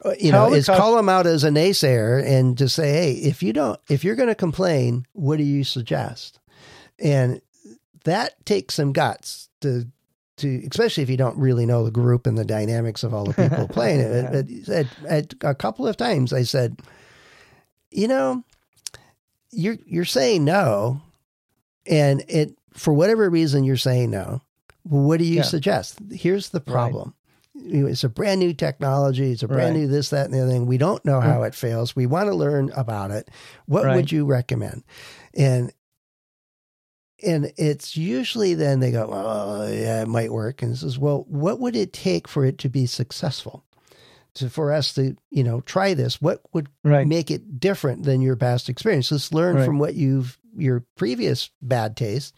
Uh, 0.05 0.13
You 0.19 0.31
Tell 0.31 0.49
know, 0.49 0.55
is 0.55 0.65
call 0.67 0.95
them 0.95 1.09
out 1.09 1.25
as 1.25 1.43
a 1.43 1.49
naysayer 1.49 2.23
and 2.25 2.57
just 2.57 2.75
say, 2.75 2.91
hey, 2.91 3.11
if 3.13 3.41
you 3.41 3.53
don't, 3.53 3.79
if 3.89 4.03
you're 4.03 4.15
going 4.15 4.29
to 4.29 4.35
complain, 4.35 5.05
what 5.13 5.37
do 5.37 5.43
you 5.43 5.63
suggest? 5.63 6.39
And 6.99 7.41
that 8.03 8.45
takes 8.45 8.75
some 8.75 8.93
guts 8.93 9.49
to 9.61 9.85
to 10.37 10.67
especially 10.69 11.01
if 11.01 11.09
you 11.09 11.17
don't 11.17 11.37
really 11.37 11.65
know 11.65 11.83
the 11.83 11.89
group 11.91 12.27
and 12.27 12.37
the 12.37 12.45
dynamics 12.45 13.03
of 13.03 13.11
all 13.13 13.25
the 13.25 13.33
people 13.33 13.67
playing 13.71 13.99
it. 14.01 14.31
But 14.31 14.69
at, 14.75 14.87
at 15.07 15.33
a 15.41 15.55
couple 15.55 15.87
of 15.87 15.97
times 15.97 16.31
I 16.31 16.43
said, 16.43 16.79
you 17.89 18.07
know, 18.07 18.43
you're 19.51 19.77
you're 19.85 20.05
saying 20.05 20.45
no, 20.45 21.01
and 21.87 22.23
it 22.27 22.55
for 22.73 22.93
whatever 22.93 23.27
reason 23.29 23.63
you're 23.63 23.77
saying 23.77 24.11
no. 24.11 24.41
What 24.83 25.17
do 25.17 25.25
you 25.25 25.37
Yeah. 25.37 25.41
suggest? 25.41 25.99
Here's 26.11 26.49
the 26.49 26.61
problem. 26.61 27.13
It's 27.63 28.03
a 28.03 28.09
brand 28.09 28.39
new 28.39 28.53
technology. 28.53 29.31
It's 29.31 29.43
a 29.43 29.47
brand 29.47 29.75
Right. 29.75 29.81
new 29.81 29.87
this, 29.87 30.09
that, 30.09 30.25
and 30.25 30.33
the 30.33 30.41
other 30.41 30.51
thing. 30.51 30.65
We 30.67 30.77
don't 30.77 31.03
know 31.05 31.19
how 31.19 31.39
mm. 31.41 31.47
it 31.47 31.55
fails. 31.55 31.95
We 31.95 32.05
want 32.05 32.27
to 32.29 32.35
learn 32.35 32.71
about 32.75 33.11
it. 33.11 33.29
What 33.65 33.85
Right. 33.85 33.95
would 33.95 34.11
you 34.11 34.25
recommend? 34.25 34.83
And 35.33 35.71
and 37.23 37.51
it's 37.57 37.97
usually 37.97 38.53
then 38.53 38.79
they 38.79 38.91
go, 38.91 39.09
oh 39.11 39.67
yeah, 39.67 40.03
it 40.03 40.07
might 40.07 40.31
work. 40.31 40.61
And 40.61 40.77
says, 40.77 40.99
well, 40.99 41.25
what 41.27 41.59
would 41.59 41.75
it 41.75 41.91
take 41.91 42.27
for 42.27 42.45
it 42.45 42.59
to 42.59 42.69
be 42.69 42.85
successful? 42.85 43.63
To 44.35 44.51
for 44.51 44.71
us 44.71 44.93
to 44.93 45.15
you 45.31 45.43
know 45.43 45.61
try 45.61 45.95
this, 45.95 46.21
what 46.21 46.41
would 46.53 46.69
Right. 46.83 47.07
make 47.07 47.31
it 47.31 47.59
different 47.59 48.03
than 48.03 48.21
your 48.21 48.35
past 48.35 48.69
experience? 48.69 49.11
Let's 49.11 49.33
learn 49.33 49.63
from 49.65 49.79
what 49.79 49.95
you've 49.95 50.37
your 50.55 50.85
previous 50.95 51.49
bad 51.61 51.97
taste. 51.97 52.35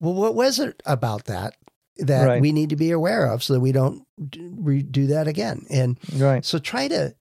Well, 0.00 0.14
what 0.14 0.34
was 0.34 0.58
it 0.58 0.82
about 0.84 1.24
that 1.24 1.54
that 1.98 2.26
Right. 2.26 2.40
we 2.40 2.52
need 2.52 2.70
to 2.70 2.76
be 2.76 2.90
aware 2.90 3.26
of 3.26 3.42
so 3.42 3.54
that 3.54 3.60
we 3.60 3.72
don't 3.72 4.02
do 4.30 5.06
that 5.08 5.28
again? 5.28 5.64
And 5.70 5.98
Right. 6.16 6.44
so 6.44 6.58
try 6.58 6.88
to. 6.88 7.14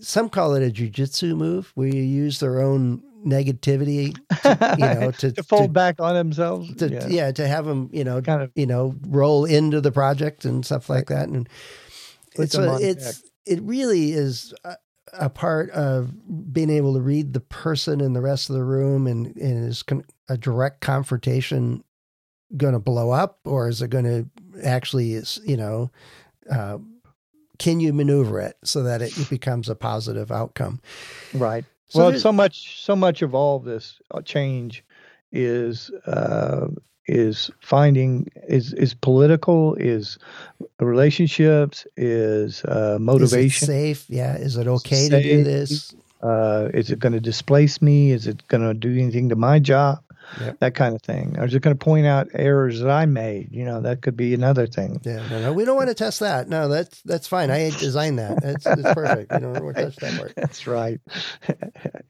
Some 0.00 0.28
call 0.28 0.54
it 0.54 0.62
a 0.66 0.70
jujitsu 0.70 1.34
move 1.36 1.72
where 1.74 1.88
you 1.88 2.02
use 2.02 2.40
their 2.40 2.60
own 2.60 3.02
negativity, 3.26 4.14
to, 4.42 4.76
you 4.78 5.00
know, 5.00 5.10
to, 5.18 5.32
to 5.32 5.42
fold 5.42 5.62
to- 5.64 5.72
back 5.72 5.96
on 5.98 6.14
themselves. 6.14 6.74
to, 6.76 6.88
yeah. 6.90 7.06
yeah. 7.08 7.32
to 7.32 7.48
have 7.48 7.64
them, 7.64 7.88
you 7.92 8.04
know, 8.04 8.20
Kind 8.20 8.42
of 8.42 8.50
you 8.54 8.66
know, 8.66 8.94
roll 9.08 9.44
into 9.46 9.80
the 9.80 9.90
project 9.90 10.44
and 10.44 10.64
stuff 10.64 10.88
like 10.90 11.06
that. 11.08 11.28
And 11.28 11.48
it's 12.36 12.52
them 12.54 12.78
it's 12.80 13.22
it 13.46 13.60
really 13.62 14.12
is 14.12 14.52
a, 14.64 14.76
a 15.14 15.30
part 15.30 15.70
of 15.70 16.12
being 16.52 16.70
able 16.70 16.92
to 16.94 17.00
read 17.00 17.32
the 17.32 17.40
person 17.40 18.00
and 18.02 18.14
the 18.14 18.20
rest 18.20 18.50
of 18.50 18.56
the 18.56 18.64
room, 18.64 19.06
and, 19.06 19.34
and 19.36 19.64
is 19.64 19.82
con- 19.82 20.04
a 20.28 20.36
direct 20.36 20.80
confrontation 20.82 21.82
going 22.56 22.72
to 22.72 22.78
blow 22.78 23.10
up, 23.10 23.38
or 23.44 23.68
is 23.68 23.82
it 23.82 23.90
going 23.90 24.04
to 24.04 24.26
actually, 24.64 25.14
is 25.14 25.40
you 25.44 25.56
know, 25.56 25.90
uh, 26.50 26.78
can 27.58 27.80
you 27.80 27.92
maneuver 27.92 28.40
it 28.40 28.56
so 28.64 28.82
that 28.82 29.02
it, 29.02 29.16
it 29.18 29.28
becomes 29.28 29.68
a 29.68 29.74
positive 29.74 30.30
outcome? 30.30 30.80
Right. 31.34 31.64
So 31.88 32.10
well, 32.10 32.18
so 32.18 32.32
much, 32.32 32.84
so 32.84 32.94
much 32.94 33.22
of 33.22 33.34
all 33.34 33.58
this 33.58 34.00
uh, 34.10 34.20
change 34.22 34.84
is 35.32 35.90
uh, 36.06 36.68
is 37.06 37.50
finding 37.60 38.28
is 38.46 38.72
is 38.74 38.94
political, 38.94 39.74
is 39.76 40.18
relationships, 40.80 41.86
is 41.96 42.64
uh, 42.64 42.70
Is 42.70 42.96
it 42.96 42.98
motivation. 43.00 43.66
safe? 43.66 44.04
Yeah. 44.08 44.36
Is 44.36 44.56
it 44.56 44.66
okay 44.66 45.08
to 45.08 45.22
do 45.22 45.44
this? 45.44 45.94
Uh, 46.22 46.68
is 46.74 46.90
it 46.90 46.98
going 46.98 47.12
to 47.12 47.20
displace 47.20 47.80
me? 47.80 48.10
Is 48.10 48.26
it 48.26 48.46
going 48.48 48.62
to 48.62 48.74
do 48.74 48.92
anything 48.92 49.28
to 49.28 49.36
my 49.36 49.58
job? 49.58 50.00
Yep. 50.40 50.60
That 50.60 50.74
kind 50.74 50.94
of 50.94 51.02
thing. 51.02 51.36
Or 51.38 51.44
is 51.46 51.54
it 51.54 51.62
going 51.62 51.76
to 51.76 51.84
point 51.84 52.06
out 52.06 52.28
errors 52.34 52.80
that 52.80 52.90
I 52.90 53.06
made? 53.06 53.48
You 53.50 53.64
know, 53.64 53.80
that 53.80 54.02
could 54.02 54.16
be 54.16 54.34
another 54.34 54.66
thing. 54.66 55.00
Yeah, 55.04 55.26
no, 55.28 55.40
no, 55.40 55.52
we 55.52 55.64
don't 55.64 55.76
want 55.76 55.88
to 55.88 55.94
test 55.94 56.20
that. 56.20 56.48
No, 56.48 56.68
that's 56.68 57.02
that's 57.02 57.26
fine. 57.26 57.50
I 57.50 57.70
designed 57.70 58.18
that. 58.18 58.42
That's, 58.42 58.64
that's 58.64 58.82
perfect. 58.94 59.32
We 59.32 59.38
don't 59.38 59.64
want 59.64 59.76
to 59.76 59.84
touch 59.84 59.96
that 59.96 60.18
part. 60.18 60.32
That's 60.36 60.66
right. 60.66 61.00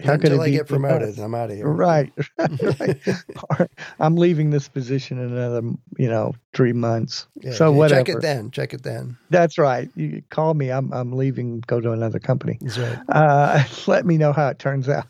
How 0.04 0.14
Until 0.14 0.40
I 0.40 0.50
get 0.50 0.68
promoted? 0.68 1.18
I'm 1.18 1.34
out 1.34 1.50
of 1.50 1.56
here. 1.56 1.68
Right. 1.68 2.12
right. 2.38 3.70
I'm 4.00 4.16
leaving 4.16 4.50
this 4.50 4.68
position 4.68 5.18
in 5.18 5.32
another, 5.32 5.62
you 5.96 6.08
know, 6.08 6.34
three 6.54 6.72
months. 6.72 7.26
Yeah, 7.40 7.52
so 7.52 7.72
whatever. 7.72 8.04
Check 8.04 8.16
it 8.16 8.22
then. 8.22 8.50
Check 8.50 8.74
it 8.74 8.82
then. 8.82 9.16
That's 9.30 9.58
right. 9.58 9.88
You 9.94 10.22
call 10.30 10.54
me. 10.54 10.70
I'm 10.70 10.92
I'm 10.92 11.12
leaving. 11.12 11.60
Go 11.66 11.80
to 11.80 11.92
another 11.92 12.18
company. 12.18 12.58
That's 12.60 12.78
right. 12.78 12.98
Uh, 13.08 13.64
let 13.86 14.06
me 14.06 14.18
know 14.18 14.32
how 14.32 14.48
it 14.48 14.58
turns 14.58 14.88
out. 14.88 15.06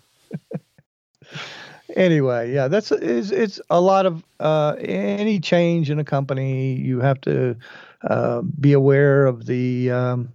Anyway, 1.99 2.53
yeah, 2.53 2.69
that's 2.69 2.93
it's, 2.93 3.31
it's 3.31 3.61
a 3.69 3.81
lot 3.81 4.07
of 4.07 4.25
uh, 4.41 4.77
any 4.79 5.41
change 5.41 5.91
in 5.91 5.99
a 5.99 6.05
company. 6.05 6.75
You 6.75 7.01
have 7.01 7.21
to 7.23 7.57
uh, 8.03 8.43
be 8.43 8.73
aware 8.73 9.27
of 9.27 9.47
the, 9.47 9.91
um, 9.91 10.33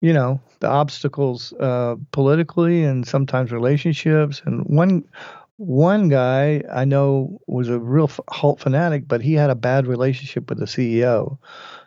you 0.00 0.12
know, 0.12 0.40
the 0.60 0.68
obstacles 0.68 1.52
uh, 1.54 1.96
politically 2.12 2.84
and 2.84 3.06
sometimes 3.06 3.52
relationships. 3.52 4.40
And 4.44 4.64
one 4.66 5.04
one 5.56 6.08
guy 6.08 6.62
I 6.72 6.84
know 6.84 7.40
was 7.46 7.68
a 7.68 7.78
real 7.78 8.10
Halt 8.28 8.60
fanatic, 8.60 9.06
but 9.06 9.20
he 9.20 9.34
had 9.34 9.50
a 9.50 9.54
bad 9.54 9.86
relationship 9.86 10.48
with 10.48 10.58
the 10.58 10.66
CEO. 10.66 11.38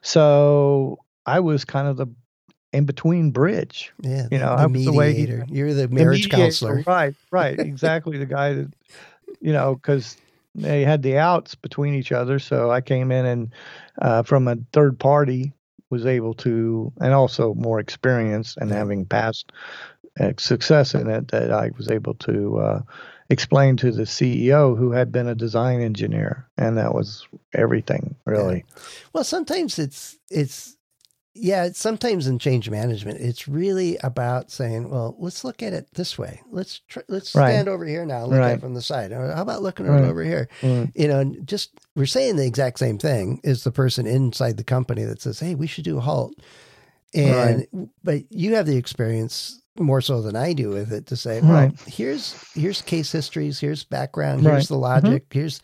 So 0.01 0.99
I 1.25 1.39
was 1.39 1.65
kind 1.65 1.87
of 1.87 1.97
the 1.97 2.07
in 2.75 2.85
between 2.85 3.31
bridge. 3.31 3.91
Yeah, 4.01 4.27
You 4.31 4.37
know, 4.39 4.55
the 4.57 4.67
was 4.67 4.85
the 4.85 4.91
way 4.91 5.13
he- 5.13 5.25
You're 5.49 5.73
the 5.73 5.87
The 5.87 5.95
marriage 5.95 6.23
mediator, 6.25 6.43
counselor. 6.43 6.83
Right, 6.85 7.15
right. 7.31 7.59
Exactly. 7.71 8.17
the 8.17 8.25
guy 8.25 8.53
that, 8.53 8.71
you 9.41 9.53
know, 9.53 9.75
because 9.75 10.17
they 10.53 10.83
had 10.83 11.01
the 11.03 11.17
outs 11.17 11.55
between 11.55 11.93
each 11.95 12.11
other. 12.11 12.39
So 12.39 12.69
I 12.71 12.81
came 12.81 13.11
in 13.11 13.25
and 13.25 13.53
uh, 14.01 14.23
from 14.23 14.47
a 14.47 14.57
third 14.73 14.99
party 14.99 15.53
was 15.89 16.05
able 16.05 16.33
to, 16.33 16.91
and 17.01 17.13
also 17.13 17.53
more 17.53 17.79
experience 17.79 18.55
and 18.57 18.69
Yeah. 18.69 18.77
having 18.77 19.05
past 19.05 19.51
uh, 20.19 20.31
success 20.37 20.93
in 20.95 21.09
it, 21.09 21.27
that 21.29 21.51
I 21.51 21.71
was 21.77 21.89
able 21.89 22.13
to 22.15 22.57
uh, 22.59 22.81
explain 23.29 23.75
to 23.77 23.91
the 23.91 24.03
CEO 24.03 24.77
who 24.77 24.91
had 24.91 25.11
been 25.11 25.27
a 25.27 25.35
design 25.35 25.81
engineer. 25.81 26.47
And 26.57 26.77
that 26.77 26.93
was 26.95 27.27
everything, 27.53 28.15
really. 28.25 28.63
Well, 29.13 29.23
sometimes 29.25 29.77
it's 29.77 30.17
it's 30.31 30.74
yeah. 31.35 31.65
It's 31.65 31.79
sometimes 31.79 32.25
in 32.27 32.39
change 32.39 32.69
management, 32.69 33.19
it's 33.19 33.47
really 33.47 33.97
about 34.03 34.49
saying, 34.51 34.89
well, 34.89 35.15
let's 35.19 35.43
look 35.43 35.61
at 35.61 35.73
it 35.73 35.87
this 35.93 36.17
way. 36.17 36.41
Let's 36.49 36.79
tr- 36.87 37.01
let's 37.07 37.35
Right. 37.35 37.51
stand 37.51 37.67
over 37.69 37.85
here 37.85 38.05
now. 38.05 38.25
Look 38.25 38.39
at 38.39 38.53
it 38.55 38.61
from 38.61 38.73
the 38.73 38.81
side. 38.81 39.11
Or 39.11 39.31
how 39.33 39.41
about 39.41 39.61
looking 39.61 39.85
Right. 39.85 40.03
over 40.03 40.23
here? 40.23 40.47
Mm. 40.61 40.91
you 40.95 41.07
know, 41.07 41.19
and 41.19 41.45
just 41.47 41.71
we're 41.95 42.05
saying 42.05 42.37
the 42.37 42.45
exact 42.47 42.79
same 42.79 42.97
thing 42.97 43.39
as 43.43 43.63
the 43.63 43.71
person 43.71 44.07
inside 44.07 44.57
the 44.57 44.63
company 44.63 45.03
that 45.03 45.21
says, 45.21 45.39
"Hey, 45.39 45.53
we 45.55 45.67
should 45.67 45.83
do 45.85 45.97
a 45.97 46.01
halt." 46.01 46.33
And 47.13 47.65
but 48.03 48.23
you 48.29 48.55
have 48.55 48.65
the 48.65 48.77
experience 48.77 49.61
more 49.77 50.01
so 50.01 50.21
than 50.21 50.35
I 50.35 50.53
do 50.53 50.69
with 50.69 50.91
it 50.91 51.05
to 51.07 51.15
say, 51.17 51.41
"Well, 51.41 51.51
Right. 51.51 51.79
here's 51.87 52.33
here's 52.53 52.81
case 52.81 53.11
histories, 53.11 53.59
here's 53.59 53.83
background, 53.83 54.43
Right. 54.45 54.53
here's 54.53 54.67
the 54.67 54.77
logic, 54.77 55.25
here's 55.31 55.61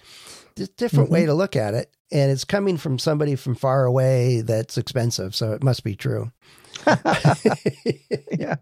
this 0.56 0.70
different 0.70 1.06
Mm-hmm. 1.06 1.14
way 1.14 1.26
to 1.26 1.34
look 1.34 1.56
at 1.56 1.74
it." 1.74 1.92
And 2.12 2.32
it's 2.32 2.43
coming 2.43 2.78
from 2.78 3.00
somebody 3.00 3.36
from 3.36 3.56
far 3.56 3.86
away 3.86 4.41
that's 4.41 4.78
expensive, 4.78 5.34
so 5.34 5.54
it 5.54 5.63
must 5.63 5.84
be 5.84 5.95
true. 5.95 6.32
yeah. 8.32 8.56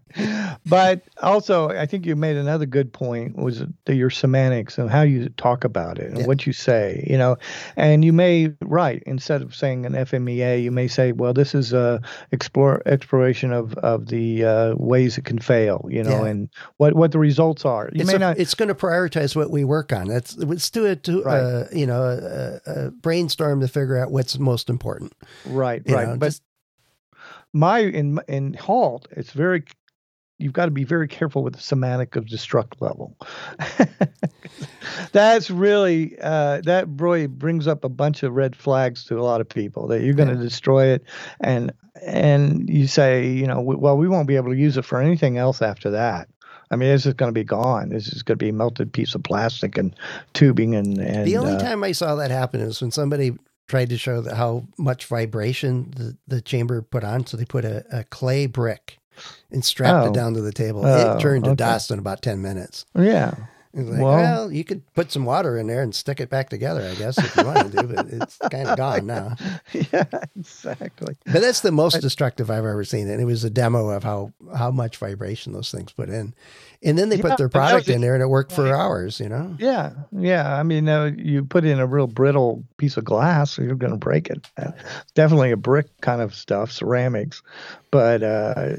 But 0.66 1.02
also, 1.22 1.68
I 1.70 1.86
think 1.86 2.06
you 2.06 2.16
made 2.16 2.36
another 2.36 2.66
good 2.66 2.92
point 2.92 3.36
was 3.36 3.62
the, 3.84 3.94
your 3.94 4.10
semantics 4.10 4.78
and 4.78 4.90
how 4.90 5.02
you 5.02 5.28
talk 5.30 5.64
about 5.64 5.98
it 5.98 6.10
and 6.10 6.18
Yeah. 6.20 6.26
what 6.26 6.46
you 6.46 6.52
say, 6.52 7.04
you 7.08 7.16
know. 7.16 7.36
And 7.76 8.04
you 8.04 8.12
may, 8.12 8.52
right, 8.60 9.02
instead 9.06 9.42
of 9.42 9.54
saying 9.54 9.86
an 9.86 9.92
FMEA, 9.92 10.62
you 10.62 10.70
may 10.70 10.88
say, 10.88 11.12
well, 11.12 11.32
this 11.32 11.54
is 11.54 11.72
a 11.72 12.00
explore, 12.32 12.82
exploration 12.86 13.52
of, 13.52 13.74
of 13.78 14.06
the 14.06 14.44
uh, 14.44 14.74
ways 14.76 15.16
it 15.18 15.24
can 15.24 15.38
fail, 15.38 15.86
you 15.88 16.02
know, 16.02 16.24
Yeah. 16.24 16.30
and 16.30 16.48
what, 16.76 16.94
what 16.94 17.12
the 17.12 17.18
results 17.18 17.64
are. 17.64 17.90
You 17.92 18.02
it's, 18.02 18.10
may 18.10 18.16
a- 18.16 18.18
not. 18.18 18.38
it's 18.38 18.54
going 18.54 18.68
to 18.68 18.74
prioritize 18.74 19.34
what 19.36 19.50
we 19.50 19.64
work 19.64 19.92
on. 19.92 20.08
That's 20.08 20.36
let's 20.36 20.70
do 20.70 20.84
it 20.86 21.02
to 21.04 21.22
Right. 21.22 21.38
uh, 21.40 21.64
you 21.72 21.86
know 21.86 22.02
a, 22.02 22.60
a, 22.70 22.86
a 22.86 22.90
brainstorm 22.90 23.60
to 23.60 23.68
figure 23.68 23.96
out 23.98 24.10
what's 24.10 24.38
most 24.38 24.68
important. 24.70 25.12
Right, 25.46 25.82
You 25.86 25.94
right. 25.94 26.08
know, 26.08 26.16
but 26.16 26.26
just- 26.28 26.42
my 27.52 27.80
in 27.80 28.18
in 28.28 28.54
halt, 28.54 29.08
it's 29.12 29.32
very 29.32 29.64
you've 30.38 30.52
got 30.54 30.64
to 30.64 30.70
be 30.70 30.84
very 30.84 31.06
careful 31.06 31.42
with 31.42 31.54
the 31.54 31.60
semantic 31.60 32.16
of 32.16 32.24
destruct 32.24 32.80
level. 32.80 33.16
That's 35.12 35.50
really 35.50 36.16
uh, 36.20 36.60
that 36.64 36.86
really 36.88 37.26
brings 37.26 37.66
up 37.66 37.84
a 37.84 37.88
bunch 37.88 38.22
of 38.22 38.32
red 38.32 38.56
flags 38.56 39.04
to 39.06 39.18
a 39.18 39.22
lot 39.22 39.40
of 39.40 39.48
people 39.48 39.86
that 39.88 40.02
you're 40.02 40.14
going 40.14 40.28
to 40.28 40.34
Yeah. 40.34 40.42
destroy 40.42 40.86
it, 40.86 41.04
and 41.40 41.72
and 42.02 42.68
you 42.68 42.86
say 42.86 43.26
you 43.28 43.46
know 43.46 43.60
well 43.60 43.96
we 43.96 44.08
won't 44.08 44.28
be 44.28 44.36
able 44.36 44.50
to 44.50 44.56
use 44.58 44.76
it 44.76 44.84
for 44.84 45.00
anything 45.00 45.36
else 45.36 45.62
after 45.62 45.90
that. 45.90 46.28
I 46.72 46.76
mean, 46.76 46.90
it's 46.90 47.02
just 47.02 47.16
going 47.16 47.30
to 47.30 47.38
be 47.38 47.42
gone. 47.44 47.88
This 47.88 48.06
is 48.08 48.22
going 48.22 48.38
to 48.38 48.44
be 48.44 48.50
a 48.50 48.52
melted 48.52 48.92
piece 48.92 49.16
of 49.16 49.24
plastic 49.24 49.76
and 49.76 49.94
tubing 50.34 50.74
and 50.74 50.98
and 50.98 51.26
the 51.26 51.36
only 51.36 51.54
uh, 51.54 51.58
time 51.58 51.82
I 51.84 51.92
saw 51.92 52.14
that 52.16 52.30
happen 52.30 52.60
is 52.60 52.80
when 52.80 52.90
somebody 52.92 53.32
tried 53.70 53.88
to 53.90 53.96
show 53.96 54.20
that 54.20 54.36
how 54.36 54.66
much 54.76 55.06
vibration 55.06 55.92
the, 55.96 56.16
the 56.26 56.40
chamber 56.42 56.82
put 56.82 57.04
on. 57.04 57.24
So 57.26 57.36
they 57.36 57.44
put 57.44 57.64
a, 57.64 57.84
a 58.00 58.04
clay 58.04 58.46
brick 58.46 58.98
and 59.50 59.64
strapped 59.64 60.06
Oh. 60.06 60.10
it 60.10 60.14
down 60.14 60.34
to 60.34 60.40
the 60.40 60.52
table. 60.52 60.84
Oh, 60.84 61.16
it 61.16 61.20
turned 61.20 61.44
to 61.44 61.50
okay. 61.50 61.56
dust 61.56 61.90
in 61.90 61.98
about 61.98 62.20
ten 62.22 62.42
minutes. 62.42 62.84
yeah. 62.94 63.34
Like, 63.72 64.02
Well- 64.02 64.16
well, 64.16 64.52
you 64.52 64.64
could 64.64 64.82
put 64.94 65.12
some 65.12 65.24
water 65.24 65.56
in 65.56 65.68
there 65.68 65.80
and 65.80 65.94
stick 65.94 66.18
it 66.18 66.28
back 66.28 66.48
together, 66.50 66.82
I 66.90 66.96
guess, 66.96 67.16
if 67.18 67.36
you 67.36 67.44
wanted 67.44 67.70
to, 67.70 67.82
but 67.84 68.06
it's 68.08 68.36
kind 68.50 68.66
of 68.66 68.76
gone 68.84 69.06
now. 69.06 69.36
yeah, 69.72 70.06
exactly. 70.36 71.14
But 71.24 71.40
that's 71.40 71.60
the 71.60 71.70
most 71.70 72.00
destructive 72.00 72.50
I've 72.50 72.64
ever 72.64 72.82
seen. 72.84 73.08
And 73.08 73.20
it 73.20 73.26
was 73.26 73.44
a 73.44 73.50
demo 73.50 73.90
of 73.90 74.02
how, 74.02 74.32
how 74.56 74.72
much 74.72 74.96
vibration 74.96 75.52
those 75.52 75.70
things 75.70 75.92
put 75.92 76.08
in. 76.08 76.34
And 76.82 76.98
then 76.98 77.10
they 77.10 77.16
Yeah, 77.16 77.22
put 77.22 77.38
their 77.38 77.48
product 77.48 77.88
in 77.88 78.00
there 78.00 78.14
and 78.14 78.22
it 78.24 78.26
worked 78.26 78.50
for 78.50 78.66
hours, 78.74 79.20
you 79.20 79.28
know? 79.28 79.54
Yeah, 79.60 79.92
yeah. 80.10 80.52
I 80.58 80.64
mean, 80.64 80.88
uh, 80.88 81.12
you 81.16 81.44
put 81.44 81.64
in 81.64 81.78
a 81.78 81.86
real 81.86 82.08
brittle 82.08 82.64
piece 82.80 82.96
of 82.96 83.04
glass, 83.04 83.58
you're 83.58 83.76
going 83.76 83.92
to 83.92 83.98
break 83.98 84.28
it. 84.30 84.48
Uh, 84.56 84.72
definitely 85.14 85.52
a 85.52 85.56
brick 85.56 85.86
kind 86.00 86.20
of 86.22 86.34
stuff, 86.34 86.72
ceramics, 86.72 87.42
but 87.92 88.22
uh, 88.22 88.76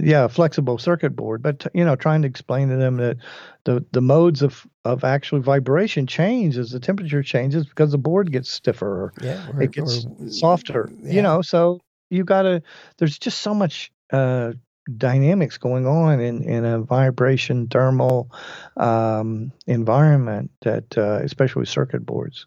yeah, 0.00 0.28
flexible 0.28 0.78
circuit 0.78 1.14
board. 1.16 1.42
But 1.42 1.66
you 1.74 1.84
know, 1.84 1.96
trying 1.96 2.22
to 2.22 2.28
explain 2.28 2.68
to 2.70 2.76
them 2.76 2.96
that 2.98 3.16
the 3.64 3.84
the 3.92 4.00
modes 4.00 4.42
of 4.42 4.66
of 4.84 5.04
actual 5.04 5.40
vibration 5.40 6.06
change 6.06 6.56
as 6.56 6.70
the 6.70 6.80
temperature 6.80 7.22
changes 7.22 7.66
because 7.66 7.90
the 7.92 7.98
board 7.98 8.30
gets 8.32 8.48
stiffer 8.50 8.86
or 8.88 9.12
Yeah. 9.20 9.44
or- 9.52 9.62
it 9.62 9.72
gets 9.72 10.06
or- 10.06 10.28
softer. 10.30 10.88
yeah. 11.02 11.12
You 11.12 11.22
know, 11.22 11.42
so 11.42 11.80
you 12.10 12.24
got 12.24 12.42
to. 12.42 12.62
There's 12.98 13.18
just 13.18 13.38
so 13.42 13.52
much. 13.54 13.90
Uh, 14.12 14.52
dynamics 14.96 15.58
going 15.58 15.86
on 15.86 16.20
in, 16.20 16.42
in 16.42 16.64
a 16.64 16.80
vibration 16.80 17.66
thermal 17.68 18.30
um, 18.76 19.50
environment 19.66 20.50
that 20.62 20.96
uh, 20.96 21.20
especially 21.22 21.60
with 21.60 21.68
circuit 21.68 22.04
boards 22.06 22.46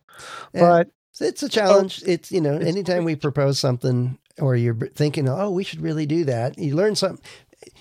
Yeah. 0.54 0.62
but 0.62 0.92
It's 1.20 1.44
a 1.44 1.50
challenge. 1.50 2.02
it's, 2.06 2.32
you 2.32 2.42
know, 2.42 2.56
it's 2.56 2.66
anytime 2.66 3.04
we 3.04 3.16
propose 3.16 3.60
something 3.60 4.18
or 4.40 4.56
you're 4.56 4.76
thinking, 4.96 5.28
oh, 5.28 5.52
we 5.52 5.64
should 5.66 5.82
really 5.82 6.06
do 6.06 6.24
that, 6.26 6.58
you 6.58 6.76
learn 6.76 6.96
something. 6.96 7.24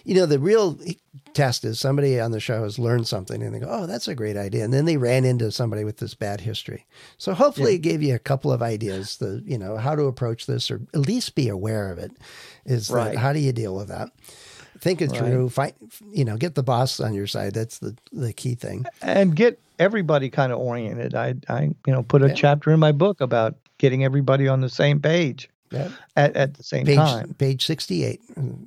You 0.04 0.16
know, 0.16 0.26
the 0.26 0.40
real 0.40 0.76
test 1.34 1.64
is 1.64 1.78
somebody 1.78 2.18
on 2.18 2.32
the 2.32 2.40
show 2.40 2.64
has 2.64 2.80
learned 2.80 3.06
something 3.06 3.40
and 3.40 3.54
they 3.54 3.60
go, 3.60 3.68
oh, 3.70 3.86
that's 3.86 4.08
a 4.08 4.14
great 4.14 4.36
idea. 4.36 4.64
And 4.64 4.74
then 4.74 4.86
they 4.86 4.96
ran 4.96 5.24
into 5.24 5.52
somebody 5.52 5.84
with 5.84 5.98
this 5.98 6.14
bad 6.14 6.40
history. 6.40 6.84
So 7.16 7.32
hopefully 7.32 7.74
it 7.76 7.78
gave 7.82 8.02
you 8.02 8.12
a 8.16 8.18
couple 8.18 8.50
of 8.50 8.60
ideas, 8.60 9.18
the, 9.18 9.40
you 9.46 9.56
know, 9.56 9.76
how 9.76 9.94
to 9.94 10.04
approach 10.06 10.46
this 10.46 10.68
or 10.68 10.80
at 10.94 11.00
least 11.00 11.36
be 11.36 11.48
aware 11.48 11.92
of 11.92 11.98
it 11.98 12.10
is 12.66 12.88
that 12.88 12.94
Right. 12.94 13.16
how 13.18 13.32
do 13.32 13.38
you 13.38 13.52
deal 13.52 13.76
with 13.76 13.86
that? 13.86 14.10
Think 14.80 15.02
it 15.02 15.10
Right. 15.10 15.18
through, 15.18 15.48
find, 15.50 15.72
you 16.12 16.24
know, 16.24 16.36
get 16.36 16.54
the 16.54 16.62
boss 16.62 17.00
on 17.00 17.14
your 17.14 17.26
side. 17.26 17.54
That's 17.54 17.78
the, 17.78 17.96
the 18.12 18.32
key 18.32 18.54
thing. 18.54 18.84
and 19.02 19.34
get 19.34 19.58
everybody 19.78 20.28
kind 20.28 20.50
of 20.52 20.58
oriented 20.58 21.14
i 21.14 21.32
i 21.48 21.62
you 21.86 21.92
know 21.92 22.02
put 22.02 22.20
a 22.22 22.26
Yeah. 22.28 22.34
chapter 22.34 22.72
in 22.72 22.80
my 22.80 22.90
book 22.90 23.20
about 23.20 23.54
getting 23.78 24.02
everybody 24.04 24.48
on 24.48 24.60
the 24.60 24.68
same 24.68 24.98
page 25.00 25.48
Yeah. 25.70 25.90
at, 26.16 26.36
at 26.36 26.54
the 26.54 26.62
same 26.62 26.86
Page, 26.86 26.96
time 26.96 27.34
page 27.34 27.66
68, 27.66 28.20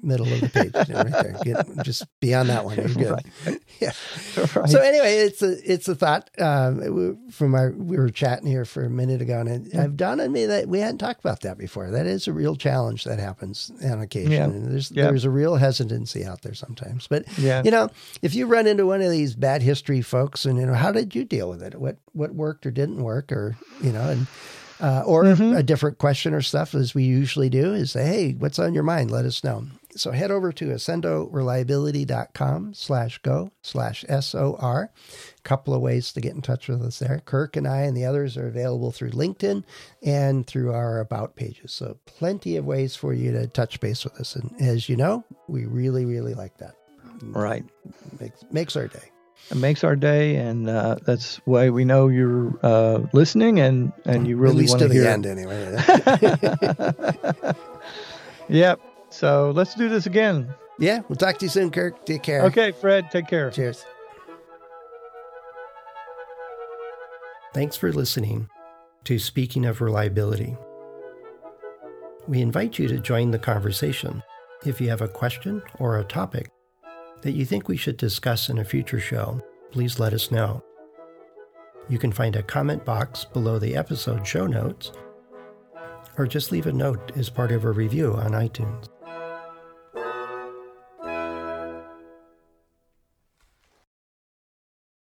middle 0.04 0.32
of 0.32 0.42
the 0.42 0.50
page, 0.50 0.88
you 0.88 0.94
know, 0.94 1.02
right 1.04 1.24
there. 1.24 1.36
Get, 1.44 1.84
just 1.84 2.06
beyond 2.20 2.50
that 2.50 2.66
one. 2.66 2.78
You're 2.78 2.88
good. 2.90 3.20
Right. 3.46 3.60
Yeah. 3.80 3.92
right. 4.56 4.70
So 4.70 4.80
anyway, 4.80 5.16
it's 5.18 5.42
a 5.42 5.56
it's 5.72 5.88
a 5.88 5.96
thought 5.96 6.30
um, 6.40 7.18
from 7.32 7.56
our 7.56 7.72
we 7.72 7.98
were 7.98 8.10
chatting 8.10 8.46
here 8.48 8.64
for 8.66 8.84
a 8.84 8.90
minute 8.90 9.22
ago, 9.24 9.40
and 9.40 9.66
it, 9.68 9.76
I've 9.76 9.98
dawned 9.98 10.22
on 10.22 10.32
me 10.32 10.46
that 10.46 10.68
we 10.68 10.80
hadn't 10.80 11.00
talked 11.00 11.20
about 11.22 11.42
that 11.42 11.58
before. 11.58 11.90
That 11.90 12.06
is 12.06 12.28
a 12.28 12.34
real 12.34 12.56
challenge 12.56 13.06
that 13.06 13.18
happens 13.18 13.72
on 13.84 14.00
occasion, 14.00 14.32
Yeah. 14.32 14.44
and 14.44 14.72
there's 14.72 14.92
Yeah. 14.92 15.06
there's 15.06 15.26
a 15.26 15.32
real 15.32 15.56
hesitancy 15.56 16.24
out 16.24 16.42
there 16.44 16.54
sometimes. 16.54 17.08
But 17.08 17.26
Yeah. 17.40 17.64
you 17.66 17.72
know, 17.72 17.90
if 18.22 18.36
you 18.36 18.46
run 18.46 18.68
into 18.68 18.86
one 18.86 19.02
of 19.02 19.10
these 19.10 19.34
bad 19.36 19.64
history 19.64 20.02
folks, 20.04 20.46
and 20.46 20.60
you 20.60 20.66
know, 20.68 20.76
how 20.76 20.92
did 20.92 21.16
you 21.16 21.26
deal 21.26 21.50
with 21.50 21.64
it? 21.64 21.80
What 21.80 21.98
what 22.14 22.36
worked 22.36 22.68
or 22.68 22.72
didn't 22.72 23.02
work, 23.02 23.32
or 23.32 23.58
you 23.82 23.92
know, 23.92 24.08
and 24.10 24.28
uh, 24.82 25.04
or 25.06 25.24
Mm-hmm. 25.24 25.56
a 25.56 25.64
different 25.64 25.98
question 26.00 26.34
or 26.34 26.42
stuff 26.42 26.74
as 26.76 26.94
we 26.96 27.04
usually 27.04 27.50
do 27.50 27.74
is 27.74 27.92
say, 27.92 28.06
hey, 28.06 28.32
what's 28.34 28.60
on 28.60 28.74
your 28.74 28.84
mind? 28.84 29.12
Let 29.12 29.26
us 29.26 29.44
know. 29.44 29.66
So 29.96 30.12
head 30.12 30.32
over 30.32 30.52
to 30.54 30.66
accendoreliability.com 30.68 32.74
slash 32.74 33.18
go 33.20 33.52
slash 33.62 34.06
SOR. 34.22 34.90
A 34.90 35.42
Couple 35.44 35.74
of 35.74 35.82
ways 35.82 36.14
to 36.14 36.22
get 36.22 36.34
in 36.34 36.42
touch 36.42 36.68
with 36.70 36.82
us 36.82 37.00
there. 37.00 37.22
Kirk 37.26 37.56
and 37.56 37.68
I 37.68 37.82
and 37.82 37.96
the 37.96 38.06
others 38.06 38.38
are 38.38 38.48
available 38.48 38.92
through 38.92 39.12
LinkedIn 39.12 39.64
and 40.02 40.48
through 40.48 40.74
our 40.74 41.00
about 41.00 41.36
pages. 41.36 41.72
So 41.74 41.98
plenty 42.06 42.56
of 42.58 42.66
ways 42.66 42.96
for 42.96 43.14
you 43.14 43.32
to 43.34 43.48
touch 43.48 43.80
base 43.82 44.04
with 44.06 44.20
us. 44.20 44.36
And 44.36 44.54
as 44.62 44.88
you 44.88 44.96
know, 44.96 45.24
we 45.48 45.66
really, 45.66 46.06
really 46.06 46.34
like 46.34 46.58
that. 46.58 46.76
right 47.22 47.66
Makes, 48.20 48.44
makes 48.52 48.76
our 48.76 48.88
day. 48.88 49.12
It 49.50 49.58
makes 49.58 49.84
our 49.84 49.96
day 49.96 50.36
and 50.36 50.70
uh, 50.70 50.96
that's 51.06 51.38
why 51.46 51.70
we 51.70 51.84
know 51.84 52.08
you're 52.08 52.54
uh, 52.64 53.00
listening 53.14 53.60
and 53.60 53.92
and 54.06 54.28
you 54.28 54.38
really 54.38 54.54
At 54.54 54.60
least 54.60 54.72
want 54.72 54.82
to 54.82 54.88
to 54.88 54.94
the 54.94 55.00
hear 55.00 55.10
end 55.10 55.26
anyway. 55.26 55.78
yep 58.50 58.80
so 59.10 59.52
let's 59.52 59.76
do 59.76 59.90
this 59.90 60.06
again 60.06 60.54
yeah, 60.80 61.02
we'll 61.08 61.16
talk 61.16 61.38
to 61.38 61.46
you 61.46 61.50
soon, 61.50 61.70
Kirk. 61.70 62.06
Take 62.06 62.24
care. 62.24 62.42
okay 62.44 62.72
fred 62.72 63.12
take 63.12 63.28
care 63.28 63.52
Cheers. 63.52 63.86
Thanks 67.54 67.76
for 67.76 67.92
listening 67.92 68.48
to 69.04 69.20
Speaking 69.20 69.66
of 69.66 69.82
Reliability. 69.82 70.56
We 72.28 72.42
invite 72.42 72.80
you 72.80 72.88
to 72.88 72.98
join 72.98 73.32
the 73.32 73.40
conversation. 73.40 74.24
If 74.66 74.80
you 74.80 74.90
have 74.90 75.02
a 75.02 75.08
question 75.08 75.62
or 75.80 76.00
a 76.00 76.04
topic 76.04 76.50
that 77.22 77.32
you 77.32 77.46
think 77.46 77.68
we 77.68 77.78
should 77.78 77.98
discuss 77.98 78.50
in 78.50 78.58
a 78.58 78.66
future 78.66 79.00
show, 79.00 79.42
please 79.72 80.00
let 80.00 80.14
us 80.14 80.32
know. 80.32 80.64
You 81.90 81.98
can 81.98 82.12
find 82.12 82.36
a 82.36 82.44
comment 82.44 82.86
box 82.86 83.26
below 83.26 83.60
the 83.60 83.76
episode 83.76 84.26
show 84.26 84.48
notes 84.48 84.92
or 86.18 86.28
just 86.28 86.52
leave 86.52 86.68
a 86.68 86.72
note 86.72 87.12
as 87.18 87.30
part 87.30 87.52
of 87.52 87.66
a 87.66 87.72
review 87.72 88.14
on 88.14 88.32
iTunes. 88.32 88.88